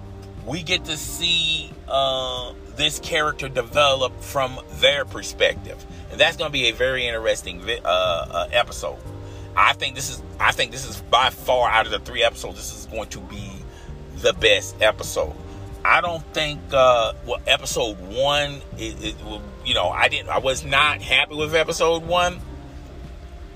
we 0.45 0.63
get 0.63 0.85
to 0.85 0.95
see 0.95 1.69
uh 1.89 2.53
this 2.75 2.99
character 2.99 3.47
develop 3.49 4.19
from 4.21 4.59
their 4.73 5.05
perspective, 5.05 5.83
and 6.11 6.19
that's 6.19 6.37
going 6.37 6.49
to 6.49 6.53
be 6.53 6.69
a 6.69 6.73
very 6.73 7.07
interesting 7.07 7.61
uh, 7.61 7.87
uh, 7.87 8.47
episode. 8.51 8.97
I 9.55 9.73
think 9.73 9.95
this 9.95 10.09
is 10.09 10.21
I 10.39 10.51
think 10.51 10.71
this 10.71 10.87
is 10.87 11.01
by 11.01 11.29
far 11.29 11.69
out 11.69 11.85
of 11.85 11.91
the 11.91 11.99
three 11.99 12.23
episodes, 12.23 12.57
this 12.57 12.77
is 12.77 12.85
going 12.87 13.09
to 13.09 13.19
be 13.19 13.51
the 14.17 14.33
best 14.33 14.81
episode. 14.81 15.35
I 15.85 16.01
don't 16.01 16.23
think 16.33 16.59
uh, 16.71 17.13
well 17.25 17.41
episode 17.45 17.99
one 17.99 18.61
it, 18.77 19.03
it 19.03 19.15
you 19.65 19.73
know 19.73 19.89
I 19.89 20.07
didn't 20.07 20.29
I 20.29 20.39
was 20.39 20.63
not 20.63 21.01
happy 21.01 21.35
with 21.35 21.53
episode 21.53 22.03
one, 22.03 22.39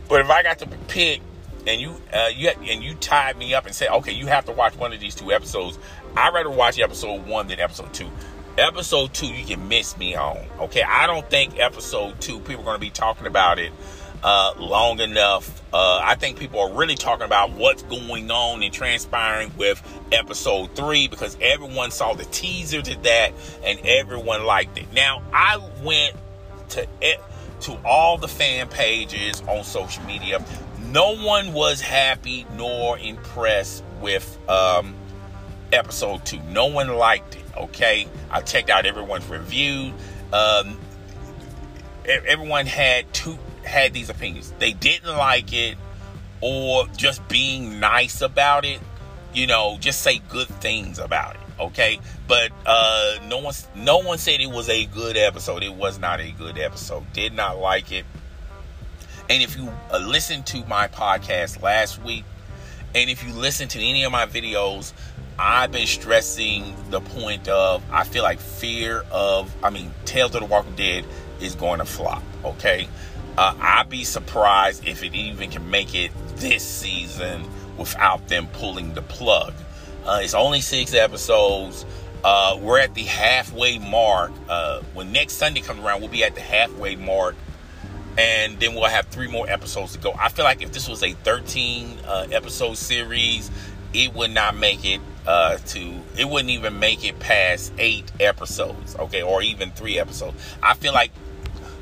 but 0.08 0.22
if 0.22 0.30
I 0.30 0.44
got 0.44 0.60
to 0.60 0.68
pick 0.88 1.22
and 1.66 1.82
you 1.82 2.00
uh, 2.14 2.30
you 2.36 2.50
and 2.50 2.84
you 2.84 2.94
tied 2.96 3.38
me 3.38 3.54
up 3.54 3.66
and 3.66 3.74
said 3.74 3.90
okay 3.90 4.12
you 4.12 4.28
have 4.28 4.46
to 4.46 4.52
watch 4.52 4.76
one 4.76 4.94
of 4.94 5.00
these 5.00 5.16
two 5.16 5.32
episodes, 5.32 5.80
I'd 6.16 6.34
rather 6.34 6.50
watch 6.50 6.80
episode 6.80 7.26
one 7.26 7.48
than 7.48 7.60
episode 7.60 7.94
two 7.94 8.12
episode 8.58 9.14
two 9.14 9.28
you 9.28 9.46
can 9.46 9.68
miss 9.68 9.98
me 9.98 10.16
on 10.16 10.38
okay? 10.60 10.82
I 10.82 11.08
don't 11.08 11.30
think 11.30 11.60
episode 11.60 12.20
two 12.20 12.40
people 12.40 12.62
are 12.62 12.66
going 12.66 12.76
to 12.78 12.82
be 12.82 12.90
talking 12.90 13.28
about 13.28 13.60
it 13.60 13.72
uh, 14.24 14.54
long 14.58 15.00
enough. 15.00 15.62
Uh, 15.74 16.00
i 16.02 16.16
think 16.16 16.40
people 16.40 16.60
are 16.60 16.74
really 16.74 16.96
talking 16.96 17.26
about 17.26 17.52
what's 17.52 17.84
going 17.84 18.32
on 18.32 18.64
and 18.64 18.74
transpiring 18.74 19.52
with 19.58 19.82
episode 20.12 20.76
three 20.76 21.08
because 21.08 21.38
everyone 21.42 21.92
saw 21.92 22.14
the 22.14 22.26
teaser 22.26 22.82
to 22.82 22.96
that 23.04 23.32
and 23.64 23.80
everyone 23.86 24.44
liked 24.46 24.78
it. 24.78 24.92
Now 24.94 25.22
i 25.34 25.58
went 25.84 26.16
to 26.70 26.88
it 27.02 27.20
to 27.62 27.78
all 27.86 28.18
the 28.18 28.28
fan 28.28 28.68
pages 28.70 29.42
on 29.48 29.64
social 29.64 30.04
media. 30.04 30.44
No 30.92 31.16
one 31.16 31.54
was 31.54 31.82
happy 31.82 32.46
nor 32.56 32.98
impressed 32.98 33.84
with 34.02 34.38
um, 34.50 34.96
episode 35.72 36.26
two 36.26 36.40
no 36.52 36.68
one 36.68 36.96
liked 36.96 37.36
it 37.36 37.44
Okay, 37.58 38.08
I 38.30 38.42
checked 38.42 38.70
out 38.70 38.86
everyone's 38.86 39.28
review. 39.28 39.94
Um, 40.32 40.78
everyone 42.06 42.66
had 42.66 43.12
two 43.14 43.38
had 43.64 43.94
these 43.94 44.10
opinions. 44.10 44.54
They 44.60 44.74
didn't 44.74 45.18
like 45.18 45.54
it, 45.54 45.78
or 46.42 46.88
just 46.96 47.28
being 47.28 47.80
nice 47.80 48.22
about 48.22 48.66
it. 48.66 48.80
You 49.34 49.48
know, 49.48 49.78
just 49.80 50.02
say 50.02 50.20
good 50.30 50.48
things 50.48 51.00
about 51.00 51.36
it. 51.36 51.42
Okay, 51.60 52.00
but 52.28 52.52
uh, 52.66 53.16
no 53.28 53.40
one 53.40 53.54
no 53.76 53.98
one 54.00 54.20
said 54.20 54.40
it 54.40 54.52
was 54.52 54.70
a 54.70 54.86
good 54.86 55.18
episode. 55.18 55.64
It 55.64 55.74
was 55.74 56.00
not 56.00 56.20
a 56.20 56.32
good 56.32 56.58
episode. 56.60 57.12
Did 57.14 57.34
not 57.34 57.58
like 57.58 57.92
it. 57.92 58.06
And 59.30 59.44
if 59.44 59.58
you 59.58 59.70
uh, 59.92 59.98
listened 59.98 60.46
to 60.48 60.64
my 60.68 60.88
podcast 60.88 61.62
last 61.62 62.02
week, 62.04 62.24
And 62.96 63.10
if 63.10 63.24
you 63.28 63.34
listen 63.34 63.68
to 63.70 63.80
any 63.80 64.04
of 64.06 64.12
my 64.12 64.26
videos, 64.26 64.94
I've 65.40 65.72
been 65.72 65.86
stressing 65.86 66.76
the 66.90 67.00
point 67.00 67.48
of 67.48 67.84
I 67.92 68.04
feel 68.04 68.24
like 68.24 68.40
fear 68.40 69.04
of, 69.12 69.54
I 69.64 69.70
mean, 69.70 69.92
Tales 70.06 70.34
of 70.34 70.42
the 70.42 70.48
Walking 70.48 70.76
Dead 70.76 71.06
is 71.40 71.54
going 71.54 71.80
to 71.80 71.86
flop, 71.86 72.24
okay? 72.44 72.88
Uh, 73.38 73.54
I'd 73.60 73.90
be 73.90 74.04
surprised 74.04 74.88
if 74.88 75.04
it 75.04 75.14
even 75.14 75.52
can 75.52 75.70
make 75.70 75.94
it 75.94 76.12
this 76.38 76.64
season 76.64 77.46
without 77.78 78.28
them 78.28 78.48
pulling 78.48 78.96
the 78.96 79.04
plug. 79.04 79.54
Uh, 80.06 80.22
it's 80.24 80.34
only 80.34 80.60
six 80.62 80.96
episodes. 80.96 81.86
Uh, 82.24 82.58
we're 82.60 82.80
at 82.80 82.96
the 82.96 83.04
halfway 83.04 83.78
mark. 83.78 84.32
Uh, 84.50 84.82
when 84.96 85.12
next 85.12 85.34
Sunday 85.34 85.62
comes 85.62 85.84
around, 85.84 86.02
we'll 86.02 86.10
be 86.10 86.24
at 86.24 86.34
the 86.34 86.42
halfway 86.42 86.96
mark. 86.96 87.36
And 88.18 88.60
then 88.60 88.74
we'll 88.74 88.86
have 88.86 89.06
three 89.08 89.28
more 89.28 89.48
episodes 89.48 89.94
to 89.94 90.00
go. 90.00 90.16
I 90.20 90.30
feel 90.30 90.46
like 90.46 90.64
if 90.64 90.72
this 90.72 90.88
was 90.88 91.04
a 91.04 91.12
13 91.12 92.00
uh, 92.08 92.28
episode 92.32 92.78
series, 92.78 93.52
it 93.94 94.16
would 94.16 94.32
not 94.32 94.58
make 94.58 94.84
it 94.84 95.00
uh, 95.28 95.58
to 95.58 95.94
it 96.18 96.28
wouldn't 96.28 96.50
even 96.50 96.80
make 96.80 97.06
it 97.06 97.20
past 97.20 97.74
eight 97.78 98.12
episodes 98.20 98.96
okay 98.96 99.22
or 99.22 99.42
even 99.42 99.70
three 99.72 100.00
episodes 100.00 100.36
i 100.64 100.74
feel 100.74 100.94
like 100.94 101.12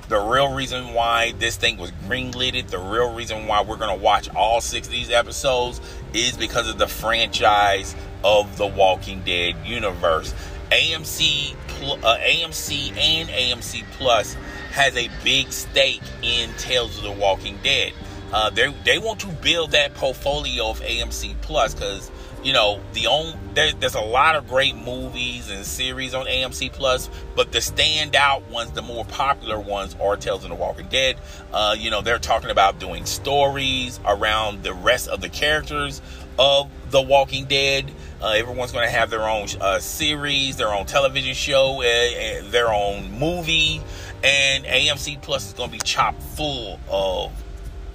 the 0.07 0.19
real 0.19 0.53
reason 0.53 0.93
why 0.93 1.31
this 1.39 1.57
thing 1.57 1.77
was 1.77 1.91
greenlit, 2.07 2.67
the 2.67 2.77
real 2.77 3.13
reason 3.13 3.47
why 3.47 3.61
we're 3.61 3.77
gonna 3.77 3.95
watch 3.95 4.29
all 4.35 4.61
six 4.61 4.87
of 4.87 4.93
these 4.93 5.09
episodes 5.09 5.81
is 6.13 6.37
because 6.37 6.69
of 6.69 6.77
the 6.77 6.87
franchise 6.87 7.95
of 8.23 8.57
the 8.57 8.67
Walking 8.67 9.21
Dead 9.21 9.55
universe. 9.65 10.33
AMC, 10.71 11.55
uh, 12.03 12.17
AMC, 12.17 12.95
and 12.97 13.29
AMC 13.29 13.83
Plus 13.93 14.35
has 14.71 14.95
a 14.95 15.09
big 15.23 15.51
stake 15.51 16.01
in 16.21 16.51
Tales 16.57 16.97
of 16.97 17.03
the 17.03 17.11
Walking 17.11 17.57
Dead. 17.63 17.93
Uh, 18.31 18.49
they 18.49 18.71
they 18.83 18.97
want 18.99 19.19
to 19.21 19.27
build 19.27 19.71
that 19.71 19.93
portfolio 19.95 20.69
of 20.69 20.81
AMC 20.81 21.39
Plus 21.41 21.73
because 21.73 22.11
you 22.45 22.53
know 22.53 22.79
the 22.93 23.07
only 23.07 23.33
there, 23.55 23.71
there's 23.73 23.95
a 23.95 24.01
lot 24.01 24.35
of 24.35 24.47
great 24.47 24.75
movies 24.75 25.49
and 25.49 25.65
series 25.65 26.13
on 26.13 26.27
AMC 26.27 26.71
Plus, 26.71 27.09
but 27.35 27.51
the 27.51 27.57
standout 27.57 28.47
ones, 28.49 28.71
the 28.71 28.83
more 28.83 29.03
popular 29.05 29.59
ones, 29.59 29.95
are 29.99 30.15
Tales 30.15 30.43
of 30.43 30.51
the 30.51 30.55
Walking 30.55 30.87
Dead. 30.87 31.17
Uh, 31.51 31.75
you 31.77 31.89
know 31.89 32.01
they're 32.01 32.19
talking 32.19 32.51
about 32.51 32.79
doing 32.79 33.05
stories 33.05 33.99
around 34.05 34.61
the 34.61 34.73
rest 34.73 35.07
of 35.07 35.21
the 35.21 35.29
characters 35.29 36.03
of 36.37 36.69
The 36.91 37.01
Walking 37.01 37.45
Dead. 37.45 37.91
Uh, 38.21 38.33
everyone's 38.35 38.71
going 38.71 38.85
to 38.85 38.91
have 38.91 39.09
their 39.09 39.27
own 39.27 39.47
uh, 39.59 39.79
series, 39.79 40.57
their 40.57 40.73
own 40.73 40.85
television 40.85 41.33
show, 41.33 41.81
uh, 41.81 42.49
their 42.51 42.71
own 42.71 43.11
movie, 43.17 43.81
and 44.23 44.65
AMC 44.65 45.19
Plus 45.21 45.47
is 45.47 45.53
going 45.53 45.69
to 45.69 45.73
be 45.73 45.79
chock 45.79 46.15
full 46.35 46.79
of 46.89 47.31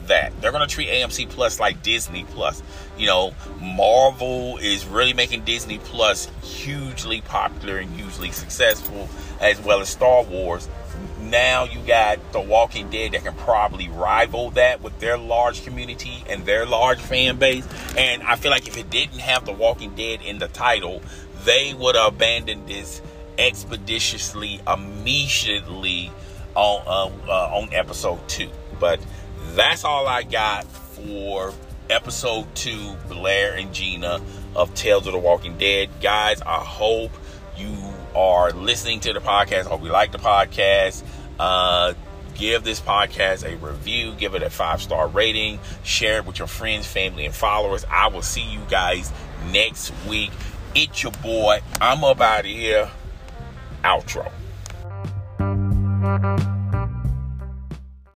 that. 0.09 0.39
They're 0.41 0.53
going 0.53 0.67
to 0.67 0.73
treat 0.73 0.89
AMC 0.89 1.29
Plus 1.29 1.61
like 1.61 1.83
Disney 1.83 2.25
Plus. 2.25 2.63
You 2.97 3.07
know, 3.07 3.35
Marvel 3.61 4.59
is 4.59 4.87
really 4.87 5.13
making 5.13 5.45
Disney 5.45 5.79
Plus 5.79 6.29
hugely 6.43 7.21
popular 7.23 7.79
and 7.79 7.91
hugely 7.91 8.31
successful, 8.31 9.09
as 9.41 9.61
well 9.61 9.81
as 9.81 9.89
Star 9.89 10.23
Wars. 10.23 10.69
Now 11.21 11.65
you 11.65 11.79
got 11.87 12.33
The 12.33 12.41
Walking 12.41 12.91
Dead 12.91 13.13
that 13.13 13.25
can 13.25 13.35
probably 13.35 13.89
rival 13.89 14.51
that 14.53 14.83
with 14.83 14.99
their 14.99 15.17
large 15.17 15.65
community 15.65 16.25
and 16.29 16.45
their 16.45 16.67
large 16.67 17.01
fan 17.01 17.39
base. 17.39 17.67
And 17.97 18.23
I 18.23 18.37
feel 18.37 18.51
like 18.51 18.67
if 18.67 18.77
it 18.77 18.91
didn't 18.91 19.21
have 19.21 19.45
The 19.45 19.53
Walking 19.53 19.95
Dead 19.95 20.21
in 20.23 20.39
the 20.39 20.49
title, 20.49 21.03
they 21.45 21.73
would 21.75 21.95
have 21.95 22.15
abandoned 22.15 22.67
this 22.67 23.01
expeditiously, 23.39 24.61
immediately 24.67 26.11
on 26.55 26.83
uh, 26.87 27.31
uh, 27.31 27.57
on 27.57 27.73
episode 27.73 28.27
two. 28.29 28.51
But 28.79 29.01
that's 29.55 29.85
all 29.85 30.07
I 30.07 30.23
got 30.23 30.65
for 30.65 31.53
episode 31.89 32.47
two, 32.55 32.95
Blair 33.09 33.55
and 33.55 33.73
Gina 33.73 34.21
of 34.55 34.75
Tales 34.75 35.07
of 35.07 35.13
the 35.13 35.19
Walking 35.19 35.59
Dead. 35.59 35.89
Guys, 36.01 36.41
I 36.43 36.59
hope 36.59 37.11
you 37.57 37.77
are 38.15 38.53
listening 38.53 39.01
to 39.01 39.13
the 39.13 39.21
podcast. 39.21 39.67
I 39.67 39.71
hope 39.71 39.83
you 39.83 39.91
like 39.91 40.13
the 40.13 40.19
podcast. 40.19 41.03
Uh, 41.39 41.95
give 42.35 42.65
this 42.65 42.81
podcast 42.81 43.45
a 43.45 43.57
review, 43.57 44.13
give 44.13 44.35
it 44.35 44.43
a 44.43 44.51
five 44.51 44.81
star 44.81 45.09
rating, 45.09 45.59
share 45.83 46.19
it 46.19 46.27
with 46.27 46.39
your 46.39 46.49
friends, 46.49 46.87
family, 46.87 47.27
and 47.27 47.35
followers. 47.35 47.85
I 47.91 48.09
will 48.09 48.23
see 48.23 48.43
you 48.43 48.61
guys 48.69 49.13
next 49.51 49.93
week. 50.09 50.31
It's 50.75 51.03
your 51.03 51.13
boy. 51.13 51.61
I'm 51.81 52.05
up 52.05 52.21
out 52.21 52.41
of 52.41 52.47
here. 52.47 52.91
Outro. 53.83 54.31